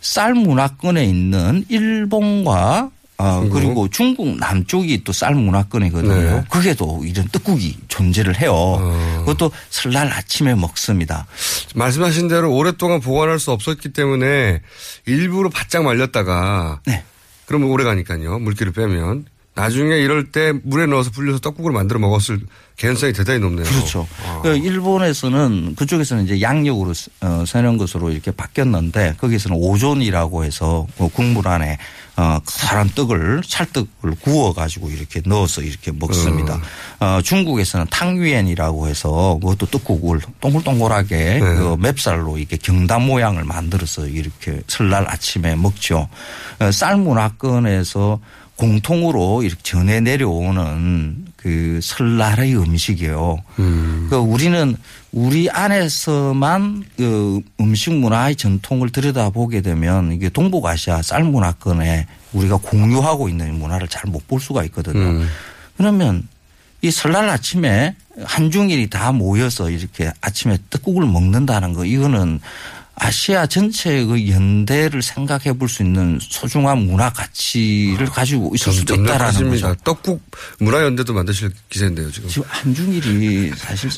쌀 0.00 0.34
문화권에 0.34 1.04
있는 1.04 1.64
일본과 1.68 2.90
어, 3.18 3.40
중국? 3.40 3.52
그리고 3.54 3.88
중국 3.88 4.36
남쪽이 4.38 5.04
또 5.04 5.12
쌀 5.12 5.34
문화권이거든요. 5.34 6.14
네. 6.14 6.44
그게도 6.48 7.02
이런 7.06 7.28
떡국이 7.28 7.78
존재를 7.88 8.40
해요. 8.40 8.52
어. 8.54 9.22
그것도 9.26 9.50
설날 9.70 10.12
아침에 10.12 10.54
먹습니다. 10.54 11.26
말씀하신 11.74 12.28
대로 12.28 12.52
오랫동안 12.54 13.00
보관할 13.00 13.38
수 13.40 13.50
없었기 13.50 13.92
때문에 13.92 14.60
일부러 15.06 15.50
바짝 15.50 15.82
말렸다가 15.84 16.80
네. 16.86 17.02
그러면 17.46 17.68
오래 17.70 17.84
가니까요. 17.84 18.38
물기를 18.38 18.72
빼면 18.72 19.26
나중에 19.54 19.96
이럴 19.96 20.30
때 20.30 20.52
물에 20.62 20.86
넣어서 20.86 21.10
불려서 21.10 21.38
떡국을 21.40 21.72
만들어 21.72 22.00
먹었을 22.00 22.40
개연성이 22.76 23.12
대단히 23.12 23.38
높네요. 23.38 23.64
그렇죠. 23.64 24.08
그 24.42 24.56
일본에서는 24.56 25.74
그쪽에서는 25.76 26.24
이제 26.24 26.40
양력으로 26.40 26.94
어, 27.20 27.44
세는 27.46 27.76
것으로 27.76 28.10
이렇게 28.10 28.30
바뀌었는데 28.30 29.16
거기서는 29.20 29.56
오존이라고 29.58 30.44
해서 30.44 30.86
그 30.96 31.08
국물 31.08 31.46
안에 31.48 31.76
어, 32.16 32.38
커다란 32.44 32.88
떡을 32.94 33.42
찰떡을 33.46 34.16
구워 34.20 34.54
가지고 34.54 34.90
이렇게 34.90 35.20
넣어서 35.24 35.60
이렇게 35.60 35.92
먹습니다. 35.92 36.60
어, 37.00 37.20
중국에서는 37.22 37.86
탕위엔이라고 37.90 38.88
해서 38.88 39.38
그것도 39.40 39.66
떡국을 39.66 40.20
동글동글하게 40.40 41.40
그 41.40 41.76
맵쌀로 41.78 42.38
이렇게 42.38 42.56
경단 42.56 43.02
모양을 43.02 43.44
만들어서 43.44 44.06
이렇게 44.06 44.62
설날 44.66 45.06
아침에 45.08 45.56
먹죠. 45.56 46.08
어, 46.58 46.72
쌀 46.72 46.96
문화권에서 46.96 48.18
공통으로 48.56 49.42
이렇게 49.42 49.60
전해 49.62 50.00
내려오는 50.00 51.24
그 51.36 51.80
설날의 51.82 52.56
음식이에요. 52.56 53.42
그 54.08 54.16
우리는 54.16 54.76
우리 55.10 55.50
안에서만 55.50 56.84
그 56.96 57.40
음식 57.60 57.92
문화의 57.92 58.36
전통을 58.36 58.90
들여다보게 58.90 59.62
되면 59.62 60.12
이게 60.12 60.28
동북아시아 60.28 61.02
쌀 61.02 61.24
문화권에 61.24 62.06
우리가 62.32 62.58
공유하고 62.58 63.28
있는 63.28 63.58
문화를 63.58 63.88
잘 63.88 64.10
못 64.10 64.26
볼 64.28 64.40
수가 64.40 64.62
있거든요. 64.64 65.24
그러면 65.76 66.28
이 66.82 66.90
설날 66.90 67.28
아침에 67.28 67.96
한중일이 68.24 68.90
다 68.90 69.12
모여서 69.12 69.70
이렇게 69.70 70.10
아침에 70.20 70.58
떡국을 70.70 71.06
먹는다는 71.06 71.72
거 71.72 71.84
이거는 71.84 72.40
아시아 73.06 73.46
전체의 73.46 74.04
그 74.06 74.28
연대를 74.28 75.02
생각해 75.02 75.52
볼 75.54 75.68
수 75.68 75.82
있는 75.82 76.18
소중한 76.20 76.78
문화 76.78 77.10
가치를 77.10 78.06
가지고 78.06 78.52
있을 78.54 78.72
수도 78.72 78.94
있다라는 78.94 79.26
커집니다. 79.32 79.68
거죠. 79.68 79.80
떡국 79.84 80.22
문화연대도 80.60 81.12
만드실 81.14 81.50
기세인데요 81.68 82.10
지금. 82.12 82.28
지금 82.28 82.44
한중일이 82.48 83.52
사실 83.56 83.90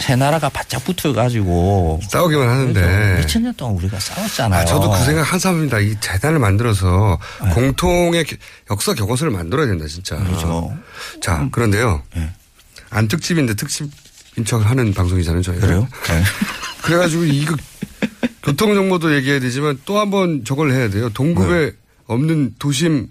세 0.00 0.16
나라가 0.16 0.48
바짝 0.48 0.82
붙어 0.84 1.12
가지고 1.12 2.00
싸우기만 2.10 2.48
하는데. 2.48 3.16
몇천 3.20 3.42
년 3.42 3.54
동안 3.54 3.76
우리가 3.76 4.00
싸웠잖아요. 4.00 4.62
아, 4.62 4.64
저도 4.64 4.90
그 4.90 5.04
생각 5.04 5.22
한 5.32 5.38
사람입니다. 5.38 5.78
이 5.80 5.94
재단을 6.00 6.38
만들어서 6.38 7.18
네. 7.44 7.50
공통의 7.50 8.24
겨- 8.24 8.36
역사 8.70 8.94
교과서를 8.94 9.30
만들어야 9.32 9.66
된다, 9.66 9.86
진짜. 9.86 10.16
그렇죠. 10.16 10.74
자, 11.22 11.46
그런데요. 11.52 12.02
네. 12.16 12.28
안 12.90 13.06
특집인데 13.06 13.54
특집인 13.54 13.92
척을 14.44 14.68
하는 14.68 14.92
방송이잖아요, 14.94 15.42
저희가. 15.42 15.66
그래요? 15.66 15.86
네. 16.08 16.22
그래가지고 16.82 17.24
이거 17.24 17.54
교통정보도 18.42 19.14
얘기해야 19.16 19.40
되지만 19.40 19.78
또 19.84 19.98
한 19.98 20.10
번 20.10 20.44
저걸 20.44 20.72
해야 20.72 20.88
돼요. 20.88 21.10
동급에 21.10 21.66
네. 21.66 21.72
없는 22.06 22.54
도심. 22.58 23.08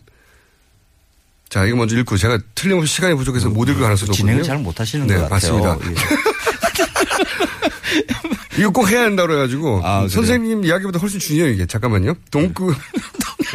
자, 1.49 1.65
이거 1.65 1.78
먼저 1.78 1.97
읽고 1.97 2.17
제가 2.17 2.39
틀림없이 2.55 2.93
시간이 2.95 3.15
부족해서 3.15 3.49
못 3.49 3.69
읽을 3.69 3.82
가능성이 3.82 4.07
높거든요. 4.09 4.15
진행을 4.17 4.43
잘 4.43 4.57
못하시는 4.59 5.07
네, 5.07 5.15
것 5.15 5.30
같아요. 5.30 5.63
맞습니다. 5.63 5.78
이거 8.57 8.69
꼭 8.71 8.89
해야 8.89 9.03
한다고 9.03 9.28
그래가지고 9.28 9.82
아? 9.84 10.07
선생님 10.07 10.65
이야기보다 10.65 10.97
훨씬 10.99 11.19
중요해요 11.19 11.53
이게 11.53 11.65
잠깐만요 11.67 12.15
동급 12.32 12.75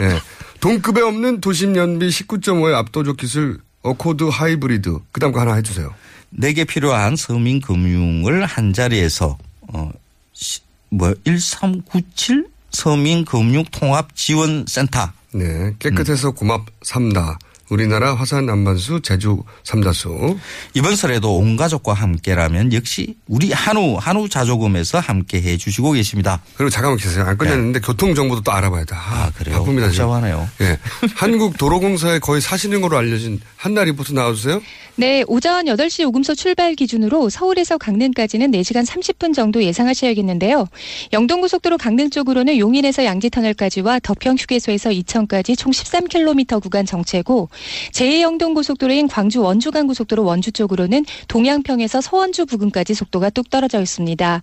예. 0.00 0.20
동급에 0.60 1.00
없는 1.02 1.40
도심 1.40 1.74
연비 1.76 2.06
19.5의 2.08 2.74
압도적 2.74 3.16
기술 3.16 3.58
어코드 3.82 4.24
하이브리드 4.24 4.96
그 5.10 5.20
다음 5.20 5.32
거 5.32 5.40
하나 5.40 5.54
해주세요 5.54 5.92
내게 6.30 6.64
필요한 6.64 7.16
서민 7.16 7.60
금융을 7.60 8.44
한 8.46 8.72
자리에서 8.72 9.36
어, 9.72 9.90
시- 10.34 10.60
뭐 10.92 11.14
1397 11.24 12.48
서민 12.70 13.24
금융 13.24 13.64
통합 13.70 14.14
지원 14.14 14.66
센터. 14.68 15.10
네, 15.32 15.74
깨끗해서 15.78 16.28
음. 16.28 16.34
고맙삼다. 16.34 17.38
우리나라 17.72 18.14
화산 18.14 18.50
안반수 18.50 19.00
제주 19.00 19.42
삼다수. 19.64 20.36
이번 20.74 20.94
설에도 20.94 21.38
온 21.38 21.56
가족과 21.56 21.94
함께라면 21.94 22.74
역시 22.74 23.16
우리 23.26 23.50
한우 23.50 23.96
한우 23.98 24.28
자조금에서 24.28 24.98
함께 24.98 25.40
해 25.40 25.56
주시고 25.56 25.92
계십니다. 25.92 26.42
그리고 26.54 26.68
잠깐만 26.68 26.98
계세요. 26.98 27.24
안 27.24 27.38
끝냈는데 27.38 27.80
교통 27.80 28.14
정보도 28.14 28.42
또 28.42 28.52
알아봐야 28.52 28.84
돼. 28.84 28.94
아, 28.94 29.30
그래요? 29.34 29.56
바쁩니다. 29.56 29.88
지금. 29.88 30.04
복잡하네요. 30.04 30.48
예. 30.60 30.78
한국 31.14 31.56
도로공사에 31.56 32.18
거의 32.18 32.42
사시는 32.42 32.82
걸로 32.82 32.98
알려진 32.98 33.40
한나 33.56 33.84
리포트 33.84 34.12
나와주세요. 34.12 34.60
네, 34.96 35.24
오전 35.26 35.64
8시 35.64 36.02
요금소 36.02 36.34
출발 36.34 36.74
기준으로 36.74 37.30
서울에서 37.30 37.78
강릉까지는 37.78 38.50
4시간 38.50 38.84
30분 38.84 39.32
정도 39.34 39.64
예상하셔야겠는데요. 39.64 40.68
영동고속도로 41.14 41.78
강릉 41.78 42.10
쪽으로는 42.10 42.58
용인에서 42.58 43.06
양지터널까지와 43.06 44.00
덕평 44.00 44.36
휴게소에서 44.38 44.92
이천까지 44.92 45.56
총 45.56 45.72
13km 45.72 46.60
구간 46.60 46.84
정체고 46.84 47.48
제2영동고속도로인 47.92 49.08
광주 49.08 49.42
원주간 49.42 49.86
고속도로 49.86 50.24
원주 50.24 50.52
쪽으로는 50.52 51.04
동양평에서 51.28 52.00
서원주 52.00 52.46
부근까지 52.46 52.94
속도가 52.94 53.30
뚝 53.30 53.50
떨어져 53.50 53.80
있습니다. 53.80 54.42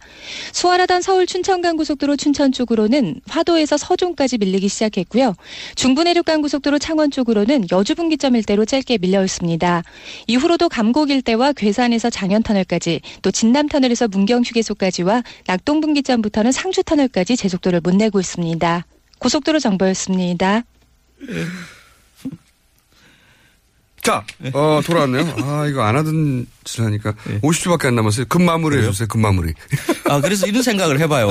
수월하던 0.52 1.02
서울 1.02 1.26
춘천간 1.26 1.78
고속도로 1.78 2.16
춘천 2.18 2.52
쪽으로는 2.52 3.22
화도에서 3.28 3.78
서종까지 3.78 4.38
밀리기 4.38 4.68
시작했고요. 4.70 5.36
중부내륙간 5.76 6.42
고속도로 6.42 6.80
창원 6.80 7.12
쪽으로는 7.12 7.68
여주분기점 7.72 8.36
일대로 8.36 8.66
짧게 8.66 8.98
밀려 9.00 9.24
있습니다. 9.24 9.84
이후로도 10.28 10.70
감곡 10.70 11.10
일대와 11.10 11.54
괴산에서 11.54 12.10
장현터널까지 12.10 13.02
또 13.22 13.32
진남터널에서 13.32 14.08
문경휴게소까지와 14.08 15.24
낙동분기점부터는 15.48 16.52
상주터널까지 16.52 17.38
제속도를 17.38 17.82
못 17.82 17.96
내고 17.96 18.20
있습니다. 18.20 18.86
고속도로 19.20 19.60
정보였습니다. 19.60 20.64
자, 24.10 24.24
어, 24.54 24.82
돌아왔네요. 24.84 25.36
아, 25.44 25.68
이거 25.68 25.84
안 25.84 25.96
하던 25.96 26.48
짓을 26.64 26.86
하니까 26.86 27.14
50초밖에 27.44 27.86
안 27.86 27.96
남았어요. 27.96 28.26
급 28.28 28.42
마무리 28.42 28.78
해주세요. 28.78 29.08
급 29.08 29.20
마무리. 29.20 29.54
아, 30.10 30.20
그래서 30.20 30.48
이런 30.48 30.64
생각을 30.64 31.00
해봐요. 31.02 31.30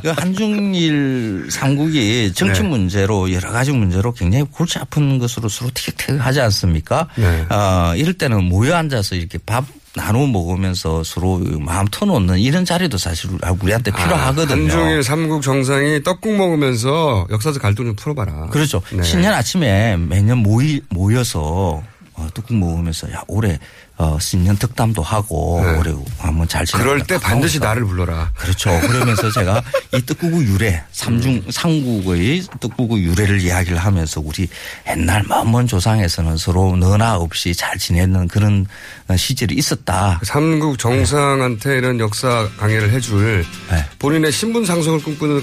그 0.00 0.08
한중일 0.10 1.48
삼국이 1.50 2.32
정치 2.34 2.62
네. 2.62 2.68
문제로 2.68 3.32
여러 3.32 3.50
가지 3.50 3.72
문제로 3.72 4.12
굉장히 4.12 4.44
골치 4.44 4.78
아픈 4.78 5.18
것으로 5.18 5.48
서로 5.48 5.72
티격태격하지 5.74 6.40
않습니까? 6.40 7.08
네. 7.16 7.46
아, 7.48 7.94
이럴 7.96 8.14
때는 8.14 8.44
모여 8.44 8.76
앉아서 8.76 9.16
이렇게 9.16 9.38
밥 9.44 9.64
나누어 9.96 10.26
먹으면서 10.26 11.04
서로 11.04 11.38
마음 11.60 11.86
터놓는 11.88 12.38
이런 12.40 12.64
자리도 12.64 12.98
사실 12.98 13.30
우리한테 13.60 13.92
필요하거든요. 13.92 14.54
아, 14.54 14.64
한중일 14.64 15.02
삼국 15.04 15.42
정상이 15.42 16.02
떡국 16.02 16.34
먹으면서 16.34 17.26
역사적 17.30 17.62
갈등 17.62 17.86
좀 17.86 17.96
풀어봐라. 17.96 18.48
그렇죠. 18.48 18.82
네. 18.92 19.02
신년 19.02 19.34
아침에 19.34 19.96
매년 19.96 20.38
모이, 20.38 20.80
모여서 20.90 21.82
어, 22.16 22.28
떡국 22.32 22.56
먹으면서 22.56 23.10
야 23.12 23.22
올해 23.26 23.58
어, 23.96 24.18
신년 24.20 24.56
덕담도 24.56 25.02
하고 25.02 25.56
올해 25.78 25.92
한번 26.18 26.46
잘 26.48 26.64
지내. 26.64 26.82
네. 26.82 26.84
그럴 26.84 27.06
때 27.06 27.18
반드시 27.18 27.58
나를 27.58 27.84
불러라. 27.84 28.32
그렇죠. 28.36 28.70
그러면서 28.80 29.30
제가 29.30 29.62
이 29.92 30.04
떡국의 30.04 30.42
유래, 30.42 30.82
삼중 30.92 31.44
삼국의 31.50 32.42
떡국의 32.60 33.04
유래를 33.04 33.40
이야기를 33.40 33.78
하면서 33.78 34.20
우리 34.20 34.48
옛날 34.88 35.24
먼먼 35.28 35.66
조상에서는 35.66 36.36
서로 36.36 36.76
너나 36.76 37.16
없이 37.16 37.54
잘 37.54 37.78
지내는 37.78 38.28
그런 38.28 38.66
어, 39.08 39.16
시절이 39.16 39.54
있었다. 39.54 40.20
삼국 40.22 40.78
정상한테 40.78 41.78
이런 41.78 41.98
역사 42.00 42.48
강의를 42.58 42.90
해줄 42.90 43.44
네. 43.70 43.84
본인의 43.98 44.32
신분 44.32 44.64
상승을 44.64 45.02
꿈꾸는 45.02 45.42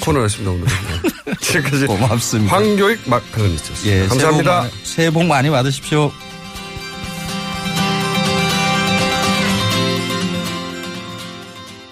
코너였습니다 0.00 0.50
오늘. 0.50 0.66
지금까지 1.40 1.86
고맙습니다. 1.86 2.54
황교익 2.56 3.00
막 3.06 3.22
칼럼니스트였습니다. 3.32 3.96
예, 4.04 4.06
감사합니다. 4.08 4.62
새해 4.62 4.70
복, 4.70 4.74
많이- 4.74 4.84
새해 4.84 5.10
복 5.10 5.24
많이 5.26 5.50
받으십시오. 5.50 6.12